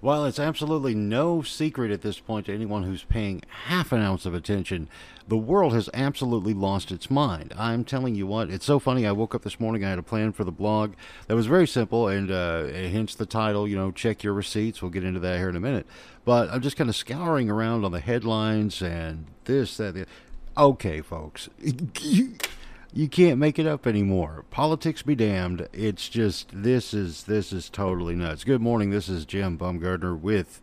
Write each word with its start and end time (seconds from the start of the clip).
While 0.00 0.26
it's 0.26 0.38
absolutely 0.38 0.94
no 0.94 1.42
secret 1.42 1.90
at 1.90 2.02
this 2.02 2.20
point 2.20 2.46
to 2.46 2.54
anyone 2.54 2.84
who's 2.84 3.02
paying 3.02 3.42
half 3.64 3.90
an 3.90 4.00
ounce 4.00 4.26
of 4.26 4.34
attention, 4.34 4.88
the 5.26 5.36
world 5.36 5.72
has 5.72 5.90
absolutely 5.92 6.54
lost 6.54 6.92
its 6.92 7.10
mind. 7.10 7.52
I'm 7.58 7.82
telling 7.84 8.14
you 8.14 8.24
what, 8.24 8.48
it's 8.48 8.64
so 8.64 8.78
funny. 8.78 9.06
I 9.06 9.12
woke 9.12 9.34
up 9.34 9.42
this 9.42 9.58
morning, 9.58 9.84
I 9.84 9.90
had 9.90 9.98
a 9.98 10.02
plan 10.04 10.32
for 10.32 10.44
the 10.44 10.52
blog 10.52 10.94
that 11.26 11.34
was 11.34 11.46
very 11.46 11.66
simple, 11.66 12.06
and 12.06 12.30
uh, 12.30 12.66
hence 12.66 13.16
the 13.16 13.26
title, 13.26 13.66
you 13.66 13.76
know, 13.76 13.90
check 13.90 14.22
your 14.22 14.34
receipts. 14.34 14.80
We'll 14.80 14.92
get 14.92 15.02
into 15.02 15.20
that 15.20 15.38
here 15.38 15.48
in 15.48 15.56
a 15.56 15.60
minute. 15.60 15.86
But 16.24 16.48
I'm 16.50 16.62
just 16.62 16.76
kind 16.76 16.88
of 16.88 16.94
scouring 16.94 17.50
around 17.50 17.84
on 17.84 17.90
the 17.90 18.00
headlines 18.00 18.80
and 18.80 19.26
this, 19.44 19.78
that, 19.78 19.94
the. 19.94 20.06
Okay, 20.56 21.00
folks. 21.00 21.48
You 22.92 23.08
can't 23.08 23.38
make 23.38 23.58
it 23.58 23.66
up 23.66 23.86
anymore. 23.86 24.44
Politics 24.50 25.02
be 25.02 25.14
damned. 25.14 25.68
It's 25.72 26.08
just 26.08 26.48
this 26.52 26.94
is 26.94 27.24
this 27.24 27.52
is 27.52 27.68
totally 27.68 28.14
nuts. 28.14 28.44
Good 28.44 28.62
morning. 28.62 28.90
This 28.90 29.08
is 29.08 29.26
Jim 29.26 29.58
Bumgardner 29.58 30.18
with 30.18 30.60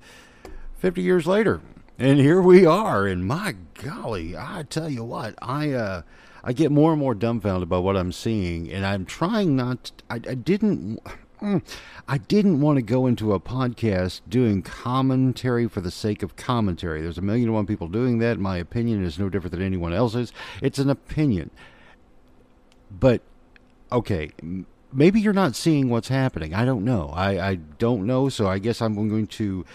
50 0.77 1.01
years 1.01 1.27
later, 1.27 1.61
and 1.99 2.19
here 2.19 2.41
we 2.41 2.65
are. 2.65 3.05
And 3.05 3.25
my 3.25 3.55
golly, 3.75 4.35
I 4.35 4.63
tell 4.67 4.89
you 4.89 5.03
what, 5.03 5.35
I 5.41 5.71
uh, 5.73 6.01
I 6.43 6.53
get 6.53 6.71
more 6.71 6.91
and 6.91 6.99
more 6.99 7.13
dumbfounded 7.13 7.69
by 7.69 7.77
what 7.77 7.95
I'm 7.95 8.11
seeing, 8.11 8.71
and 8.71 8.85
I'm 8.85 9.05
trying 9.05 9.55
not. 9.55 9.85
To, 9.85 9.93
I, 10.09 10.15
I 10.15 10.35
didn't. 10.35 10.99
Mm, 11.41 11.61
I 12.07 12.17
didn't 12.17 12.61
want 12.61 12.77
to 12.77 12.81
go 12.81 13.07
into 13.07 13.33
a 13.33 13.41
podcast 13.41 14.21
doing 14.27 14.61
commentary 14.61 15.67
for 15.67 15.81
the 15.81 15.91
sake 15.91 16.23
of 16.23 16.37
commentary. 16.37 17.01
There's 17.01 17.17
a 17.17 17.21
million 17.21 17.49
and 17.49 17.53
one 17.53 17.67
people 17.67 17.89
doing 17.89 18.19
that. 18.19 18.39
My 18.39 18.57
opinion 18.57 19.03
is 19.03 19.19
no 19.19 19.27
different 19.27 19.51
than 19.51 19.61
anyone 19.61 19.91
else's. 19.91 20.31
It's 20.61 20.79
an 20.79 20.89
opinion. 20.89 21.51
But 22.99 23.21
okay, 23.91 24.31
maybe 24.91 25.19
you're 25.19 25.33
not 25.33 25.55
seeing 25.55 25.89
what's 25.89 26.07
happening. 26.07 26.53
I 26.53 26.65
don't 26.65 26.85
know. 26.85 27.11
I, 27.13 27.49
I 27.49 27.55
don't 27.55 28.05
know. 28.05 28.29
So 28.29 28.47
I 28.47 28.59
guess 28.59 28.81
I'm 28.81 28.95
going 29.09 29.27
to 29.27 29.65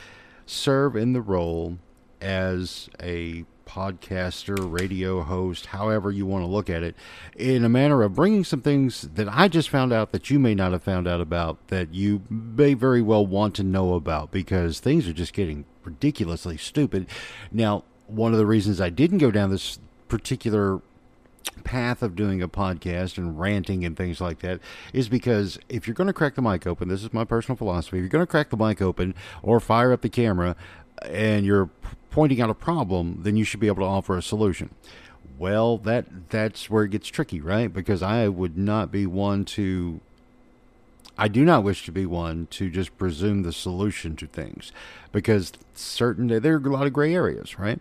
serve 0.46 0.96
in 0.96 1.12
the 1.12 1.20
role 1.20 1.78
as 2.20 2.88
a 3.00 3.44
podcaster, 3.66 4.56
radio 4.60 5.22
host, 5.22 5.66
however 5.66 6.10
you 6.10 6.26
want 6.26 6.42
to 6.42 6.50
look 6.50 6.68
at 6.68 6.82
it, 6.82 6.96
in 7.36 7.64
a 7.64 7.68
manner 7.68 8.02
of 8.02 8.14
bringing 8.14 8.42
some 8.42 8.60
things 8.60 9.02
that 9.02 9.28
I 9.28 9.46
just 9.46 9.68
found 9.68 9.92
out 9.92 10.10
that 10.10 10.28
you 10.28 10.40
may 10.40 10.56
not 10.56 10.72
have 10.72 10.82
found 10.82 11.06
out 11.06 11.20
about 11.20 11.68
that 11.68 11.94
you 11.94 12.22
may 12.28 12.74
very 12.74 13.00
well 13.00 13.24
want 13.24 13.54
to 13.56 13.62
know 13.62 13.94
about 13.94 14.32
because 14.32 14.80
things 14.80 15.06
are 15.06 15.12
just 15.12 15.32
getting 15.32 15.66
ridiculously 15.84 16.56
stupid. 16.56 17.06
Now, 17.52 17.84
one 18.08 18.32
of 18.32 18.38
the 18.38 18.46
reasons 18.46 18.80
I 18.80 18.90
didn't 18.90 19.18
go 19.18 19.30
down 19.30 19.50
this 19.50 19.78
particular 20.08 20.80
path 21.64 22.02
of 22.02 22.16
doing 22.16 22.42
a 22.42 22.48
podcast 22.48 23.18
and 23.18 23.38
ranting 23.38 23.84
and 23.84 23.96
things 23.96 24.20
like 24.20 24.40
that 24.40 24.60
is 24.92 25.08
because 25.08 25.58
if 25.68 25.86
you're 25.86 25.94
going 25.94 26.06
to 26.06 26.12
crack 26.12 26.34
the 26.34 26.42
mic 26.42 26.66
open, 26.66 26.88
this 26.88 27.02
is 27.02 27.12
my 27.12 27.24
personal 27.24 27.56
philosophy. 27.56 27.98
If 27.98 28.02
you're 28.02 28.08
going 28.08 28.26
to 28.26 28.30
crack 28.30 28.50
the 28.50 28.56
mic 28.56 28.82
open 28.82 29.14
or 29.42 29.60
fire 29.60 29.92
up 29.92 30.00
the 30.00 30.08
camera 30.08 30.56
uh, 31.02 31.06
and 31.06 31.46
you're 31.46 31.70
pointing 32.10 32.40
out 32.40 32.50
a 32.50 32.54
problem, 32.54 33.20
then 33.22 33.36
you 33.36 33.44
should 33.44 33.60
be 33.60 33.68
able 33.68 33.82
to 33.82 33.88
offer 33.88 34.16
a 34.16 34.22
solution. 34.22 34.70
Well, 35.38 35.78
that 35.78 36.28
that's 36.30 36.68
where 36.68 36.84
it 36.84 36.90
gets 36.90 37.08
tricky, 37.08 37.40
right? 37.40 37.72
Because 37.72 38.02
I 38.02 38.28
would 38.28 38.58
not 38.58 38.90
be 38.90 39.06
one 39.06 39.44
to 39.46 40.00
I 41.16 41.28
do 41.28 41.44
not 41.44 41.64
wish 41.64 41.84
to 41.84 41.92
be 41.92 42.06
one 42.06 42.46
to 42.52 42.70
just 42.70 42.96
presume 42.96 43.42
the 43.42 43.52
solution 43.52 44.16
to 44.16 44.26
things 44.26 44.72
because 45.12 45.52
certain 45.74 46.28
there 46.28 46.54
are 46.54 46.66
a 46.66 46.72
lot 46.72 46.86
of 46.86 46.92
gray 46.92 47.14
areas, 47.14 47.58
right? 47.58 47.78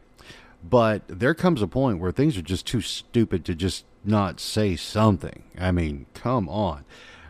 But 0.67 1.03
there 1.07 1.33
comes 1.33 1.61
a 1.61 1.67
point 1.67 1.99
where 1.99 2.11
things 2.11 2.38
are 2.38 2.41
just 2.41 2.65
too 2.65 2.81
stupid 2.81 3.45
to 3.45 3.55
just 3.55 3.85
not 4.03 4.39
say 4.39 4.75
something. 4.75 5.43
I 5.57 5.71
mean, 5.71 6.05
come 6.13 6.49
on. 6.49 6.85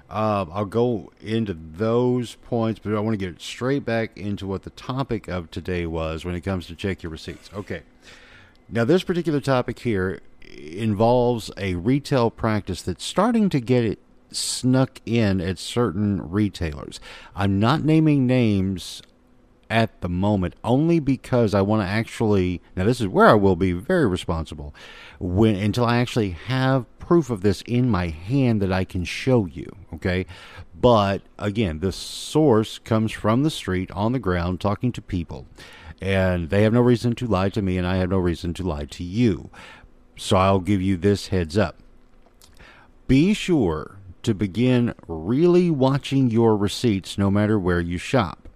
Uh, 0.10 0.46
I'll 0.52 0.66
go 0.66 1.12
into 1.22 1.54
those 1.54 2.36
points, 2.36 2.80
but 2.84 2.96
I 2.96 3.00
want 3.00 3.20
to 3.20 3.26
get 3.26 3.40
straight 3.42 3.86
back 3.86 4.18
into 4.18 4.48
what 4.48 4.64
the 4.64 4.72
topic 4.72 5.28
of 5.28 5.52
today 5.52 5.86
was 5.86 6.26
when 6.26 6.34
it 6.34 6.42
comes 6.42 6.66
to 6.68 6.76
check 6.76 7.04
your 7.04 7.12
receipts. 7.12 7.50
Okay. 7.54 7.84
Now, 8.68 8.86
this 8.86 9.04
particular 9.04 9.40
topic 9.40 9.80
here 9.80 10.22
involves 10.42 11.52
a 11.58 11.76
retail 11.76 12.32
practice 12.32 12.82
that's 12.82 13.04
starting 13.04 13.50
to 13.50 13.60
get 13.60 13.84
it 13.84 14.00
snuck 14.32 15.00
in 15.06 15.42
at 15.42 15.60
certain 15.60 16.30
retailers. 16.30 17.00
I'm 17.36 17.60
not 17.60 17.84
naming 17.84 18.26
names 18.26 19.02
at 19.70 20.02
the 20.02 20.10
moment 20.10 20.56
only 20.64 21.00
because 21.00 21.54
I 21.54 21.62
want 21.62 21.82
to 21.84 21.88
actually 21.88 22.62
now 22.76 22.86
this 22.86 23.00
is 23.00 23.08
where 23.08 23.28
I 23.28 23.34
will 23.34 23.56
be 23.56 23.72
very 23.72 24.08
responsible 24.08 24.74
when 25.20 25.56
until 25.56 25.86
I 25.86 25.98
actually 25.98 26.32
have 26.32 26.86
proof 27.00 27.30
of 27.30 27.42
this 27.42 27.62
in 27.64 27.90
my 27.90 28.08
hand 28.08 28.62
that 28.62 28.72
I 28.72 28.84
can 28.84 29.04
show 29.04 29.46
you 29.46 29.76
okay? 29.94 30.26
But 30.74 31.22
again 31.38 31.80
the 31.80 31.92
source 31.92 32.80
comes 32.80 33.12
from 33.12 33.44
the 33.44 33.52
street 33.52 33.92
on 33.92 34.12
the 34.12 34.20
ground 34.20 34.60
talking 34.60 34.92
to 34.94 35.02
people 35.02 35.46
and 36.02 36.50
they 36.50 36.64
have 36.64 36.74
no 36.74 36.82
reason 36.82 37.14
to 37.16 37.28
lie 37.28 37.50
to 37.50 37.62
me 37.62 37.78
and 37.78 37.86
I 37.86 37.98
have 37.98 38.10
no 38.10 38.18
reason 38.18 38.54
to 38.56 38.64
lie 38.64 38.86
to 38.86 39.04
you. 39.04 39.50
So 40.18 40.38
I'll 40.38 40.60
give 40.60 40.82
you 40.82 40.98
this 40.98 41.28
heads 41.28 41.58
up. 41.58 41.78
Be 43.08 43.34
sure 43.34 43.98
to 44.24 44.34
begin 44.34 44.94
really 45.08 45.70
watching 45.70 46.30
your 46.30 46.58
receipts 46.58 47.18
no 47.18 47.32
matter 47.32 47.58
where 47.58 47.80
you 47.80 47.98
shop 47.98 48.49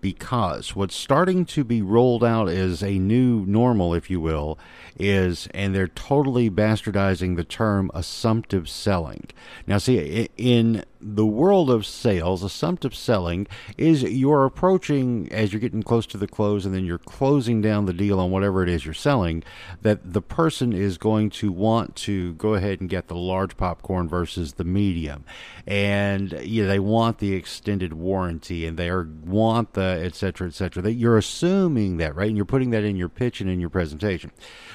because 0.00 0.76
what's 0.76 0.94
starting 0.94 1.44
to 1.46 1.64
be 1.64 1.82
rolled 1.82 2.24
out 2.24 2.48
as 2.48 2.82
a 2.82 2.98
new 2.98 3.44
normal, 3.46 3.94
if 3.94 4.10
you 4.10 4.20
will, 4.20 4.58
is, 4.98 5.48
and 5.52 5.74
they're 5.74 5.88
totally 5.88 6.50
bastardizing 6.50 7.36
the 7.36 7.44
term 7.44 7.90
assumptive 7.94 8.68
selling. 8.68 9.26
Now, 9.66 9.78
see, 9.78 10.28
in 10.36 10.84
the 11.00 11.26
world 11.26 11.70
of 11.70 11.86
sales, 11.86 12.42
assumptive 12.42 12.94
selling 12.94 13.46
is 13.76 14.02
you're 14.02 14.44
approaching 14.44 15.28
as 15.30 15.52
you're 15.52 15.60
getting 15.60 15.82
close 15.82 16.06
to 16.06 16.16
the 16.16 16.26
close 16.26 16.66
and 16.66 16.74
then 16.74 16.84
you're 16.84 16.98
closing 16.98 17.60
down 17.60 17.86
the 17.86 17.92
deal 17.92 18.18
on 18.18 18.30
whatever 18.30 18.62
it 18.62 18.68
is 18.68 18.84
you're 18.84 18.94
selling, 18.94 19.42
that 19.82 20.12
the 20.12 20.22
person 20.22 20.72
is 20.72 20.98
going 20.98 21.30
to 21.30 21.52
want 21.52 21.94
to 21.94 22.34
go 22.34 22.54
ahead 22.54 22.80
and 22.80 22.90
get 22.90 23.08
the 23.08 23.16
large 23.16 23.56
popcorn 23.56 24.08
versus 24.08 24.54
the 24.54 24.64
medium. 24.64 25.24
And 25.66 26.32
you 26.42 26.62
know, 26.62 26.68
they 26.68 26.78
want 26.80 27.18
the 27.18 27.34
extended 27.34 27.92
warranty 27.92 28.66
and 28.66 28.76
they 28.76 28.88
are, 28.88 29.08
want 29.24 29.74
the 29.74 30.00
et 30.02 30.14
cetera, 30.14 30.48
et 30.48 30.54
cetera. 30.54 30.82
That 30.82 30.94
you're 30.94 31.16
assuming 31.18 31.98
that, 31.98 32.14
right? 32.14 32.28
And 32.28 32.36
you're 32.36 32.44
putting 32.46 32.70
that 32.70 32.84
in 32.84 32.96
your 32.96 33.08
pitch 33.08 33.40
and 33.40 33.48
in 33.48 33.60
your 33.60 33.70
presentation. 33.70 34.32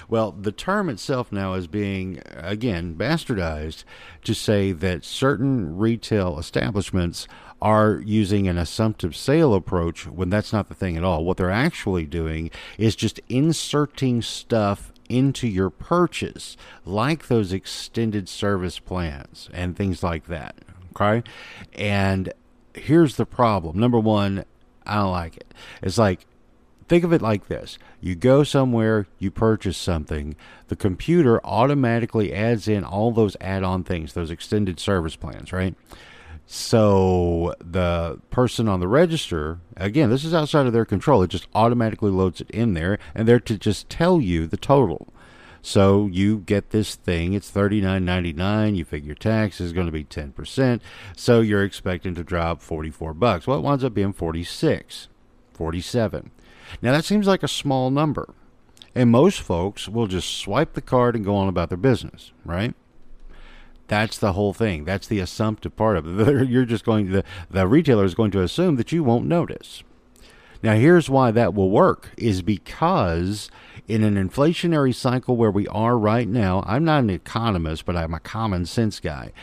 Well, 0.10 0.32
the 0.32 0.52
term 0.52 0.90
itself 0.90 1.32
now 1.32 1.54
is 1.54 1.68
being, 1.68 2.22
again, 2.36 2.96
bastardized 2.96 3.84
to 4.24 4.34
say 4.34 4.72
that 4.72 5.06
certain 5.06 5.78
retail 5.78 6.40
establishments 6.40 7.28
are 7.62 8.02
using 8.06 8.48
an 8.48 8.58
assumptive 8.58 9.16
sale 9.16 9.54
approach 9.54 10.06
when 10.06 10.30
that's 10.30 10.52
not 10.52 10.68
the 10.68 10.76
thing 10.76 10.98
at 10.98 11.04
all. 11.04 11.24
What 11.24 11.38
they're 11.38 11.50
actually 11.50 12.06
doing 12.06 12.52
is 12.78 12.96
just 12.96 13.22
inserting 13.30 14.22
stuff 14.22 14.92
into 15.08 15.48
your 15.48 15.70
purchase, 15.70 16.58
like 16.86 17.28
those 17.28 17.54
extended 17.54 18.28
service 18.28 18.80
plans 18.80 19.50
and 19.54 19.78
things 19.78 20.04
like 20.04 20.28
that. 20.28 20.56
Okay. 20.92 21.28
And 21.74 22.34
here's 22.74 23.16
the 23.16 23.26
problem 23.26 23.80
number 23.80 24.00
one, 24.00 24.46
I 24.86 24.96
don't 24.96 25.12
like 25.12 25.38
it. 25.38 25.54
It's 25.82 25.98
like 25.98 26.26
think 26.94 27.04
of 27.04 27.12
it 27.12 27.24
like 27.24 27.48
this 27.48 27.80
you 28.02 28.14
go 28.14 28.44
somewhere, 28.44 29.08
you 29.18 29.32
purchase 29.32 29.78
something, 29.78 30.36
the 30.68 30.76
computer 30.76 31.44
automatically 31.44 32.32
adds 32.32 32.68
in 32.68 32.84
all 32.84 33.12
those 33.12 33.36
add 33.42 33.64
on 33.64 33.84
things, 33.84 34.14
those 34.14 34.30
extended 34.30 34.80
service 34.80 35.16
plans, 35.16 35.52
right? 35.52 35.74
So 36.46 37.56
the 37.60 38.20
person 38.30 38.68
on 38.68 38.80
the 38.80 38.88
register, 38.88 39.60
again, 39.76 40.12
this 40.12 40.24
is 40.24 40.36
outside 40.36 40.68
of 40.68 40.74
their 40.74 40.86
control. 40.86 41.24
It 41.24 41.32
just 41.32 41.48
automatically 41.56 42.12
loads 42.12 42.42
it 42.42 42.52
in 42.52 42.76
there, 42.76 43.00
and 43.16 43.28
they're 43.28 43.40
to 43.40 43.58
just 43.58 43.90
tell 43.90 44.22
you 44.22 44.46
the 44.46 44.58
total. 44.58 45.12
So 45.64 46.06
you 46.12 46.42
get 46.42 46.70
this 46.70 46.94
thing, 46.94 47.34
it's 47.34 47.50
thirty 47.50 47.82
nine 47.82 48.06
ninety 48.06 48.34
nine. 48.34 48.76
You 48.76 48.86
figure 48.86 49.16
tax 49.16 49.60
is 49.60 49.74
going 49.74 49.88
to 49.88 49.92
be 49.92 50.04
ten 50.04 50.32
percent, 50.32 50.84
so 51.16 51.42
you're 51.42 51.64
expecting 51.64 52.14
to 52.16 52.24
drop 52.24 52.62
forty 52.62 52.92
four 52.92 53.16
bucks. 53.16 53.48
Well, 53.48 53.58
it 53.58 53.64
winds 53.64 53.84
up 53.84 53.96
being 53.96 54.14
forty 54.14 54.44
six, 54.44 55.08
forty 55.54 55.82
seven. 55.82 56.30
Now, 56.82 56.92
that 56.92 57.06
seems 57.06 57.28
like 57.28 57.44
a 57.44 57.48
small 57.48 57.92
number. 57.92 58.34
And 58.96 59.10
most 59.10 59.42
folks 59.42 59.90
will 59.90 60.08
just 60.08 60.30
swipe 60.30 60.74
the 60.74 60.82
card 60.82 61.16
and 61.16 61.26
go 61.26 61.36
on 61.36 61.48
about 61.48 61.70
their 61.70 61.78
business, 61.78 62.32
right? 62.46 62.76
That's 63.88 64.18
the 64.18 64.34
whole 64.34 64.54
thing. 64.54 64.86
That's 64.86 65.08
the 65.08 65.20
assumptive 65.20 65.76
part 65.76 65.98
of 65.98 66.20
it. 66.20 66.48
You're 66.50 66.66
just 66.66 66.86
going 66.86 67.08
to, 67.08 67.12
the, 67.12 67.24
the 67.50 67.68
retailer 67.68 68.06
is 68.06 68.16
going 68.16 68.32
to 68.32 68.42
assume 68.42 68.76
that 68.78 68.92
you 68.92 69.04
won't 69.04 69.26
notice. 69.26 69.84
Now, 70.62 70.76
here's 70.76 71.10
why 71.10 71.32
that 71.32 71.54
will 71.54 71.70
work 71.70 72.12
is 72.16 72.42
because 72.42 73.52
in 73.88 74.04
an 74.04 74.16
inflationary 74.16 74.96
cycle 74.96 75.36
where 75.36 75.52
we 75.52 75.68
are 75.68 75.98
right 75.98 76.28
now, 76.28 76.64
I'm 76.66 76.86
not 76.86 77.04
an 77.04 77.10
economist, 77.10 77.86
but 77.86 77.98
I'm 77.98 78.14
a 78.14 78.20
common 78.20 78.66
sense 78.66 79.02
guy 79.02 79.34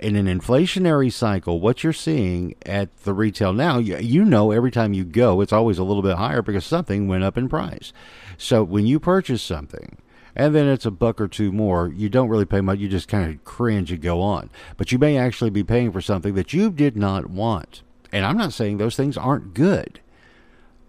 in 0.00 0.16
an 0.16 0.26
inflationary 0.26 1.12
cycle, 1.12 1.60
what 1.60 1.84
you're 1.84 1.92
seeing 1.92 2.54
at 2.64 2.94
the 3.04 3.12
retail 3.12 3.52
now, 3.52 3.78
you, 3.78 4.24
know, 4.24 4.50
every 4.50 4.70
time 4.70 4.94
you 4.94 5.04
go, 5.04 5.40
it's 5.40 5.52
always 5.52 5.78
a 5.78 5.84
little 5.84 6.02
bit 6.02 6.16
higher 6.16 6.42
because 6.42 6.64
something 6.64 7.06
went 7.06 7.22
up 7.22 7.36
in 7.36 7.48
price. 7.48 7.92
So 8.38 8.64
when 8.64 8.86
you 8.86 8.98
purchase 8.98 9.42
something, 9.42 9.98
and 10.34 10.54
then 10.54 10.66
it's 10.68 10.86
a 10.86 10.90
buck 10.90 11.20
or 11.20 11.28
two 11.28 11.52
more, 11.52 11.88
you 11.88 12.08
don't 12.08 12.28
really 12.28 12.46
pay 12.46 12.60
much. 12.60 12.78
You 12.78 12.88
just 12.88 13.08
kind 13.08 13.30
of 13.30 13.44
cringe 13.44 13.92
and 13.92 14.00
go 14.00 14.22
on. 14.22 14.48
But 14.76 14.90
you 14.90 14.98
may 14.98 15.18
actually 15.18 15.50
be 15.50 15.64
paying 15.64 15.92
for 15.92 16.00
something 16.00 16.34
that 16.34 16.52
you 16.52 16.70
did 16.70 16.96
not 16.96 17.28
want. 17.28 17.82
And 18.12 18.24
I'm 18.24 18.36
not 18.36 18.52
saying 18.52 18.78
those 18.78 18.96
things 18.96 19.16
aren't 19.16 19.54
good. 19.54 20.00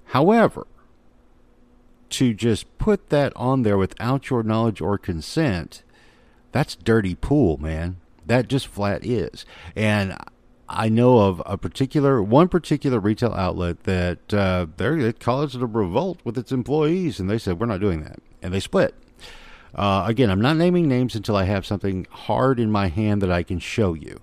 However, 0.05 0.67
to 2.11 2.33
just 2.33 2.77
put 2.77 3.09
that 3.09 3.33
on 3.35 3.63
there 3.63 3.77
without 3.77 4.29
your 4.29 4.43
knowledge 4.43 4.79
or 4.79 4.97
consent, 4.97 5.83
that's 6.51 6.75
dirty 6.75 7.15
pool, 7.15 7.57
man. 7.57 8.00
That 8.25 8.47
just 8.47 8.67
flat 8.67 9.05
is. 9.05 9.45
And 9.75 10.17
I 10.69 10.87
know 10.87 11.19
of 11.19 11.41
a 11.45 11.57
particular 11.57 12.23
one 12.23 12.47
particular 12.47 12.99
retail 12.99 13.33
outlet 13.33 13.83
that 13.83 14.33
uh, 14.33 14.67
they 14.77 15.11
caused 15.13 15.61
a 15.61 15.65
revolt 15.65 16.19
with 16.23 16.37
its 16.37 16.51
employees, 16.51 17.19
and 17.19 17.29
they 17.29 17.37
said 17.37 17.59
we're 17.59 17.65
not 17.65 17.81
doing 17.81 18.03
that, 18.03 18.19
and 18.41 18.53
they 18.53 18.59
split. 18.61 18.95
Uh, 19.75 20.03
again, 20.07 20.29
I'm 20.29 20.41
not 20.41 20.57
naming 20.57 20.87
names 20.87 21.15
until 21.15 21.35
I 21.35 21.43
have 21.43 21.65
something 21.65 22.07
hard 22.09 22.59
in 22.59 22.71
my 22.71 22.87
hand 22.87 23.21
that 23.21 23.31
I 23.31 23.43
can 23.43 23.59
show 23.59 23.93
you. 23.93 24.21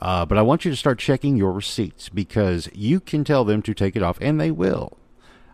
Uh, 0.00 0.26
but 0.26 0.36
I 0.36 0.42
want 0.42 0.64
you 0.64 0.70
to 0.70 0.76
start 0.76 0.98
checking 0.98 1.36
your 1.36 1.52
receipts 1.52 2.08
because 2.08 2.68
you 2.74 3.00
can 3.00 3.24
tell 3.24 3.44
them 3.44 3.62
to 3.62 3.74
take 3.74 3.96
it 3.96 4.02
off, 4.02 4.18
and 4.20 4.40
they 4.40 4.50
will. 4.50 4.98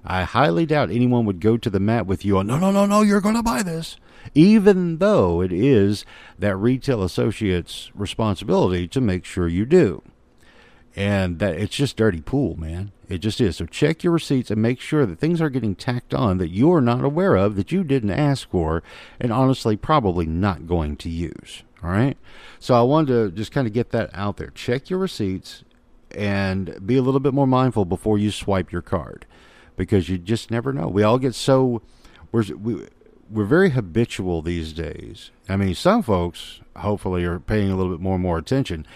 I 0.04 0.24
highly 0.24 0.66
doubt 0.66 0.90
anyone 0.90 1.24
would 1.26 1.40
go 1.40 1.56
to 1.56 1.70
the 1.70 1.80
mat 1.80 2.06
with 2.06 2.24
you 2.24 2.38
on, 2.38 2.46
no, 2.46 2.58
no, 2.58 2.70
no, 2.70 2.86
no, 2.86 3.02
you're 3.02 3.20
going 3.20 3.36
to 3.36 3.42
buy 3.42 3.62
this. 3.62 3.96
Even 4.34 4.98
though 4.98 5.40
it 5.40 5.52
is 5.52 6.04
that 6.38 6.56
retail 6.56 7.02
associate's 7.02 7.90
responsibility 7.94 8.88
to 8.88 9.00
make 9.00 9.24
sure 9.24 9.48
you 9.48 9.66
do. 9.66 10.02
And 10.94 11.38
that 11.38 11.56
it's 11.56 11.74
just 11.74 11.96
dirty 11.96 12.20
pool, 12.20 12.56
man. 12.56 12.92
It 13.08 13.18
just 13.18 13.40
is. 13.40 13.56
So 13.56 13.66
check 13.66 14.04
your 14.04 14.12
receipts 14.12 14.50
and 14.50 14.60
make 14.60 14.80
sure 14.80 15.06
that 15.06 15.18
things 15.18 15.40
are 15.40 15.50
getting 15.50 15.74
tacked 15.74 16.14
on 16.14 16.38
that 16.38 16.50
you're 16.50 16.80
not 16.80 17.04
aware 17.04 17.34
of, 17.36 17.56
that 17.56 17.72
you 17.72 17.82
didn't 17.84 18.10
ask 18.10 18.48
for, 18.50 18.82
and 19.18 19.32
honestly, 19.32 19.76
probably 19.76 20.26
not 20.26 20.66
going 20.66 20.96
to 20.98 21.08
use. 21.08 21.62
All 21.82 21.90
right. 21.90 22.16
So 22.58 22.74
I 22.74 22.82
wanted 22.82 23.08
to 23.08 23.30
just 23.30 23.52
kind 23.52 23.66
of 23.66 23.72
get 23.72 23.90
that 23.90 24.10
out 24.12 24.36
there. 24.36 24.50
Check 24.50 24.90
your 24.90 24.98
receipts 24.98 25.64
and 26.10 26.86
be 26.86 26.96
a 26.96 27.02
little 27.02 27.20
bit 27.20 27.34
more 27.34 27.46
mindful 27.46 27.84
before 27.84 28.18
you 28.18 28.30
swipe 28.30 28.70
your 28.70 28.82
card 28.82 29.26
because 29.76 30.08
you 30.08 30.18
just 30.18 30.50
never 30.50 30.72
know. 30.72 30.88
We 30.88 31.02
all 31.02 31.18
get 31.18 31.34
so 31.34 31.82
we're 32.30 32.44
we, 32.56 32.86
we're 33.30 33.44
very 33.44 33.70
habitual 33.70 34.42
these 34.42 34.72
days. 34.72 35.30
I 35.48 35.56
mean, 35.56 35.74
some 35.74 36.02
folks 36.02 36.60
hopefully 36.76 37.24
are 37.24 37.40
paying 37.40 37.70
a 37.70 37.76
little 37.76 37.92
bit 37.92 38.00
more 38.00 38.14
and 38.14 38.22
more 38.22 38.38
attention, 38.38 38.86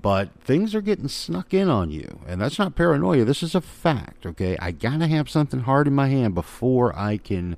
but 0.00 0.30
things 0.40 0.74
are 0.74 0.80
getting 0.80 1.08
snuck 1.08 1.54
in 1.54 1.68
on 1.68 1.90
you, 1.90 2.20
and 2.26 2.40
that's 2.40 2.58
not 2.58 2.74
paranoia. 2.74 3.24
This 3.24 3.42
is 3.42 3.54
a 3.54 3.60
fact. 3.60 4.26
Okay, 4.26 4.56
I 4.60 4.72
gotta 4.72 5.06
have 5.06 5.30
something 5.30 5.60
hard 5.60 5.86
in 5.86 5.94
my 5.94 6.08
hand 6.08 6.34
before 6.34 6.96
I 6.98 7.18
can 7.18 7.56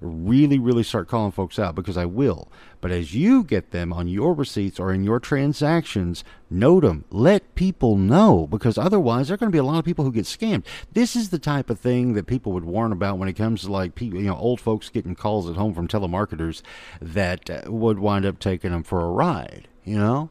really, 0.00 0.58
really 0.58 0.82
start 0.82 1.08
calling 1.08 1.32
folks 1.32 1.58
out 1.58 1.74
because 1.74 1.96
I 1.96 2.04
will. 2.04 2.48
But 2.80 2.90
as 2.90 3.14
you 3.14 3.42
get 3.42 3.70
them 3.70 3.92
on 3.92 4.08
your 4.08 4.34
receipts 4.34 4.78
or 4.78 4.92
in 4.92 5.02
your 5.02 5.18
transactions, 5.18 6.24
note 6.50 6.82
them. 6.82 7.04
Let 7.10 7.54
people 7.54 7.96
know 7.96 8.46
because 8.46 8.78
otherwise 8.78 9.28
there 9.28 9.34
are 9.34 9.38
going 9.38 9.50
to 9.50 9.56
be 9.56 9.58
a 9.58 9.64
lot 9.64 9.78
of 9.78 9.84
people 9.84 10.04
who 10.04 10.12
get 10.12 10.24
scammed. 10.24 10.64
This 10.92 11.16
is 11.16 11.30
the 11.30 11.38
type 11.38 11.70
of 11.70 11.80
thing 11.80 12.14
that 12.14 12.26
people 12.26 12.52
would 12.52 12.64
warn 12.64 12.92
about 12.92 13.18
when 13.18 13.28
it 13.28 13.34
comes 13.34 13.62
to 13.62 13.72
like 13.72 13.94
people, 13.94 14.20
you 14.20 14.26
know, 14.26 14.36
old 14.36 14.60
folks 14.60 14.88
getting 14.88 15.14
calls 15.14 15.48
at 15.48 15.56
home 15.56 15.74
from 15.74 15.88
telemarketers 15.88 16.62
that 17.00 17.48
uh, 17.50 17.62
would 17.66 17.98
wind 17.98 18.24
up 18.24 18.38
taking 18.38 18.70
them 18.70 18.82
for 18.82 19.00
a 19.00 19.10
ride, 19.10 19.68
you 19.84 19.98
know? 19.98 20.30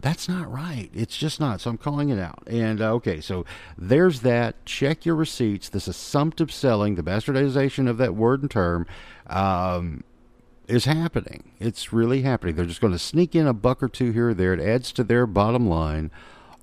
That's 0.00 0.28
not 0.28 0.50
right. 0.50 0.90
It's 0.94 1.16
just 1.16 1.40
not. 1.40 1.60
So 1.60 1.70
I'm 1.70 1.78
calling 1.78 2.10
it 2.10 2.18
out. 2.18 2.42
And 2.46 2.80
uh, 2.80 2.92
okay, 2.94 3.20
so 3.20 3.44
there's 3.76 4.20
that. 4.20 4.64
Check 4.64 5.04
your 5.04 5.16
receipts. 5.16 5.68
This 5.68 5.88
assumptive 5.88 6.52
selling, 6.52 6.94
the 6.94 7.02
bastardization 7.02 7.88
of 7.88 7.98
that 7.98 8.14
word 8.14 8.42
and 8.42 8.50
term, 8.50 8.86
um, 9.26 10.04
is 10.68 10.84
happening. 10.84 11.52
It's 11.58 11.92
really 11.92 12.22
happening. 12.22 12.54
They're 12.54 12.64
just 12.64 12.80
going 12.80 12.92
to 12.92 12.98
sneak 12.98 13.34
in 13.34 13.46
a 13.46 13.54
buck 13.54 13.82
or 13.82 13.88
two 13.88 14.12
here 14.12 14.30
or 14.30 14.34
there. 14.34 14.54
It 14.54 14.60
adds 14.60 14.92
to 14.92 15.04
their 15.04 15.26
bottom 15.26 15.68
line, 15.68 16.10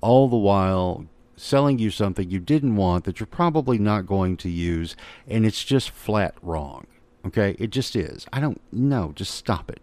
all 0.02 0.30
the 0.30 0.38
while 0.38 1.06
selling 1.36 1.80
you 1.80 1.92
something 1.92 2.30
you 2.30 2.40
didn't 2.40 2.78
want 2.78 3.04
that 3.04 3.20
you're 3.20 3.28
probably 3.28 3.78
not 3.78 4.06
going 4.06 4.38
to 4.38 4.50
use, 4.50 4.96
and 5.28 5.46
it's 5.46 5.64
just 5.64 5.90
flat 5.90 6.36
wrong. 6.42 6.88
Okay, 7.26 7.56
it 7.60 7.72
just 7.72 7.96
is. 7.96 8.26
I 8.32 8.40
don't 8.40 8.62
know. 8.72 9.12
Just 9.16 9.34
stop 9.34 9.70
it. 9.70 9.82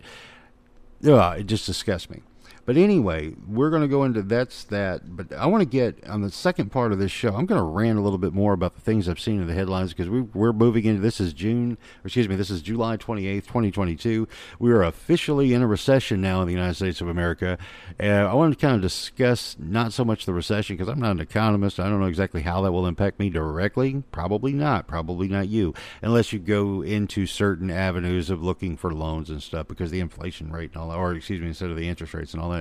Ugh, 1.06 1.40
it 1.40 1.46
just 1.46 1.66
disgusts 1.66 2.08
me. 2.08 2.22
But 2.64 2.76
anyway, 2.76 3.34
we're 3.48 3.70
going 3.70 3.82
to 3.82 3.88
go 3.88 4.04
into 4.04 4.22
that's 4.22 4.64
that. 4.64 5.16
But 5.16 5.32
I 5.32 5.46
want 5.46 5.62
to 5.62 5.68
get 5.68 6.06
on 6.08 6.22
the 6.22 6.30
second 6.30 6.70
part 6.70 6.92
of 6.92 6.98
this 6.98 7.10
show. 7.10 7.34
I'm 7.34 7.46
going 7.46 7.60
to 7.60 7.64
rant 7.64 7.98
a 7.98 8.02
little 8.02 8.18
bit 8.18 8.32
more 8.32 8.52
about 8.52 8.74
the 8.74 8.80
things 8.80 9.08
I've 9.08 9.18
seen 9.18 9.40
in 9.40 9.48
the 9.48 9.54
headlines 9.54 9.92
because 9.92 10.08
we, 10.08 10.20
we're 10.20 10.52
moving 10.52 10.84
into 10.84 11.00
this 11.00 11.20
is 11.20 11.32
June, 11.32 11.76
excuse 12.04 12.28
me, 12.28 12.36
this 12.36 12.50
is 12.50 12.62
July 12.62 12.96
28th, 12.96 13.46
2022. 13.46 14.28
We 14.60 14.70
are 14.70 14.84
officially 14.84 15.54
in 15.54 15.62
a 15.62 15.66
recession 15.66 16.20
now 16.20 16.40
in 16.40 16.46
the 16.46 16.54
United 16.54 16.74
States 16.74 17.00
of 17.00 17.08
America. 17.08 17.58
And 17.98 18.28
I 18.28 18.34
want 18.34 18.56
to 18.56 18.60
kind 18.60 18.76
of 18.76 18.82
discuss 18.82 19.56
not 19.58 19.92
so 19.92 20.04
much 20.04 20.24
the 20.24 20.32
recession 20.32 20.76
because 20.76 20.88
I'm 20.88 21.00
not 21.00 21.12
an 21.12 21.20
economist. 21.20 21.80
I 21.80 21.88
don't 21.88 22.00
know 22.00 22.06
exactly 22.06 22.42
how 22.42 22.62
that 22.62 22.72
will 22.72 22.86
impact 22.86 23.18
me 23.18 23.28
directly. 23.28 24.04
Probably 24.12 24.52
not. 24.52 24.86
Probably 24.86 25.26
not 25.26 25.48
you, 25.48 25.74
unless 26.00 26.32
you 26.32 26.38
go 26.38 26.82
into 26.82 27.26
certain 27.26 27.70
avenues 27.70 28.30
of 28.30 28.42
looking 28.42 28.76
for 28.76 28.92
loans 28.92 29.30
and 29.30 29.42
stuff 29.42 29.66
because 29.66 29.90
the 29.90 30.00
inflation 30.00 30.52
rate 30.52 30.70
and 30.74 30.82
all 30.82 30.88
that, 30.90 30.96
or 30.96 31.14
excuse 31.14 31.40
me, 31.40 31.48
instead 31.48 31.70
of 31.70 31.76
the 31.76 31.88
interest 31.88 32.14
rates 32.14 32.32
and 32.32 32.42
all 32.42 32.51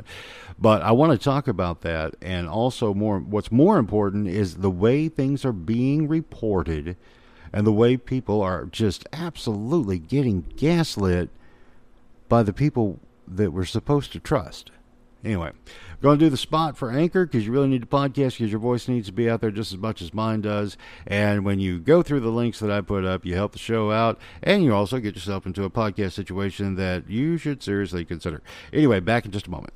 But 0.60 0.82
I 0.82 0.92
want 0.92 1.12
to 1.12 1.18
talk 1.18 1.48
about 1.48 1.82
that, 1.82 2.16
and 2.22 2.48
also 2.48 2.94
more. 2.94 3.20
What's 3.20 3.52
more 3.52 3.78
important 3.78 4.28
is 4.28 4.58
the 4.58 4.72
way 4.72 5.10
things 5.10 5.44
are 5.46 5.54
being 5.54 6.08
reported, 6.08 6.98
and 7.52 7.66
the 7.66 7.72
way 7.72 7.98
people 7.98 8.42
are 8.42 8.66
just 8.66 9.08
absolutely 9.12 10.00
getting 10.00 10.42
gaslit 10.56 11.30
by 12.30 12.44
the 12.44 12.54
people 12.54 13.00
that 13.28 13.52
we're 13.52 13.66
supposed 13.66 14.12
to 14.14 14.20
trust. 14.20 14.72
Anyway, 15.24 15.52
we're 16.02 16.02
going 16.02 16.20
to 16.20 16.26
do 16.26 16.30
the 16.30 16.38
spot 16.38 16.76
for 16.76 16.92
Anchor 16.92 17.26
because 17.26 17.46
you 17.46 17.52
really 17.52 17.68
need 17.68 17.84
a 17.84 17.88
podcast 17.88 18.38
because 18.38 18.52
your 18.52 18.60
voice 18.60 18.88
needs 18.88 19.08
to 19.08 19.14
be 19.14 19.30
out 19.30 19.42
there 19.42 19.52
just 19.52 19.72
as 19.72 19.78
much 19.78 20.02
as 20.02 20.14
mine 20.14 20.42
does. 20.42 20.78
And 21.06 21.46
when 21.46 21.60
you 21.60 21.80
go 21.80 22.02
through 22.02 22.22
the 22.22 22.30
links 22.30 22.60
that 22.60 22.72
I 22.72 22.82
put 22.82 23.06
up, 23.06 23.26
you 23.26 23.36
help 23.36 23.52
the 23.52 23.60
show 23.60 23.92
out 23.92 24.20
and 24.42 24.64
you 24.64 24.74
also 24.74 25.00
get 25.00 25.16
yourself 25.16 25.46
into 25.46 25.64
a 25.64 25.70
podcast 25.70 26.14
situation 26.14 26.76
that 26.76 27.10
you 27.10 27.38
should 27.38 27.62
seriously 27.62 28.04
consider. 28.04 28.42
Anyway, 28.74 29.00
back 29.00 29.26
in 29.26 29.32
just 29.32 29.48
a 29.48 29.52
moment. 29.52 29.74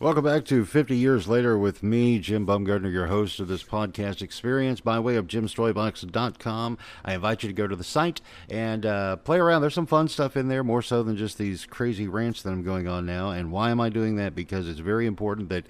Welcome 0.00 0.22
back 0.22 0.44
to 0.44 0.64
50 0.64 0.96
Years 0.96 1.26
Later 1.26 1.58
with 1.58 1.82
me, 1.82 2.20
Jim 2.20 2.46
Bumgardner, 2.46 2.92
your 2.92 3.08
host 3.08 3.40
of 3.40 3.48
this 3.48 3.64
podcast 3.64 4.22
experience 4.22 4.80
by 4.80 5.00
way 5.00 5.16
of 5.16 5.26
jimstoybox.com. 5.26 6.78
I 7.04 7.14
invite 7.14 7.42
you 7.42 7.48
to 7.48 7.52
go 7.52 7.66
to 7.66 7.74
the 7.74 7.82
site 7.82 8.20
and 8.48 8.86
uh, 8.86 9.16
play 9.16 9.38
around. 9.38 9.60
There's 9.62 9.74
some 9.74 9.88
fun 9.88 10.06
stuff 10.06 10.36
in 10.36 10.46
there, 10.46 10.62
more 10.62 10.82
so 10.82 11.02
than 11.02 11.16
just 11.16 11.36
these 11.36 11.66
crazy 11.66 12.06
rants 12.06 12.42
that 12.42 12.50
I'm 12.50 12.62
going 12.62 12.86
on 12.86 13.06
now. 13.06 13.30
And 13.30 13.50
why 13.50 13.72
am 13.72 13.80
I 13.80 13.88
doing 13.88 14.14
that? 14.14 14.36
Because 14.36 14.68
it's 14.68 14.78
very 14.78 15.04
important 15.04 15.48
that 15.48 15.66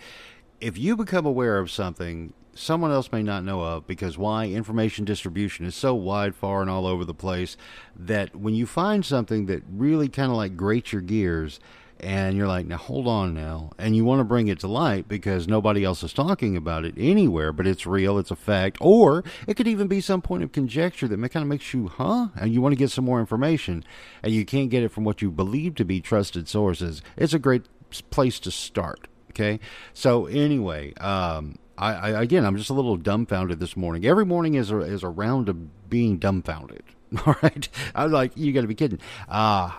if 0.61 0.77
you 0.77 0.95
become 0.95 1.25
aware 1.25 1.57
of 1.57 1.71
something, 1.71 2.35
someone 2.53 2.91
else 2.91 3.11
may 3.11 3.23
not 3.23 3.45
know 3.45 3.63
of 3.63 3.87
because 3.87 4.19
why 4.19 4.45
information 4.45 5.07
distribution 5.07 5.65
is 5.65 5.75
so 5.75 5.95
wide 5.95 6.35
far 6.35 6.61
and 6.61 6.69
all 6.69 6.87
over 6.87 7.07
the 7.07 7.15
place 7.15 7.57
that 7.97 8.37
when 8.37 8.55
you 8.55 8.67
find 8.67 9.07
something 9.07 9.47
that 9.47 9.63
really 9.71 10.11
kind 10.11 10.31
of 10.31 10.37
like 10.37 10.55
grates 10.55 10.93
your 10.93 11.01
gears 11.01 11.61
and 12.01 12.37
you're 12.37 12.49
like, 12.49 12.67
now 12.67 12.77
hold 12.77 13.07
on 13.07 13.35
now, 13.35 13.71
and 13.79 13.97
you 13.97 14.05
want 14.05 14.21
to 14.21 14.25
bring 14.25 14.49
it 14.49 14.61
to 14.61 14.69
light 14.69 15.09
because 15.09 15.49
nobody 15.49 15.85
else 15.85 16.03
is 16.03 16.13
talking 16.13 16.57
about 16.57 16.85
it 16.85 16.95
anywhere, 16.97 17.53
but 17.53 17.67
it's 17.67 17.87
real, 17.87 18.19
it's 18.19 18.31
a 18.31 18.37
fact, 18.37 18.79
or 18.81 19.25
it 19.47 19.55
could 19.55 19.69
even 19.69 19.89
be 19.89 20.01
some 20.01 20.23
point 20.23 20.43
of 20.43 20.53
conjecture 20.53 21.09
that 21.09 21.17
kind 21.17 21.43
of 21.43 21.49
makes 21.49 21.75
you, 21.75 21.89
huh, 21.89 22.29
and 22.41 22.53
you 22.53 22.61
want 22.61 22.73
to 22.73 22.79
get 22.79 22.91
some 22.91 23.05
more 23.05 23.21
information, 23.21 23.85
and 24.23 24.33
you 24.33 24.45
can't 24.45 24.71
get 24.71 24.83
it 24.83 24.91
from 24.91 25.05
what 25.05 25.23
you 25.23 25.31
believe 25.31 25.75
to 25.77 25.85
be 25.85 26.01
trusted 26.01 26.49
sources. 26.49 27.03
It's 27.17 27.35
a 27.35 27.39
great 27.39 27.67
place 28.11 28.39
to 28.41 28.51
start. 28.51 29.09
Okay, 29.31 29.61
so 29.93 30.27
anyway, 30.27 30.95
um, 30.95 31.59
I, 31.77 31.95
I 31.95 32.23
again, 32.23 32.45
I'm 32.45 32.57
just 32.57 32.71
a 32.71 32.75
little 32.75 32.97
dumbfounded 32.97 33.61
this 33.61 33.77
morning. 33.77 34.05
Every 34.05 34.25
morning 34.25 34.55
is 34.55 34.71
a 34.71 34.79
is 34.79 35.03
a 35.03 35.09
round 35.09 35.49
of 35.49 35.89
being 35.89 36.19
dumbfounded. 36.19 36.83
All 37.27 37.37
right, 37.43 37.69
I'm 37.95 38.11
like, 38.11 38.33
you 38.37 38.53
got 38.53 38.63
to 38.63 38.67
be 38.67 38.75
kidding. 38.75 39.01
Uh 39.29 39.71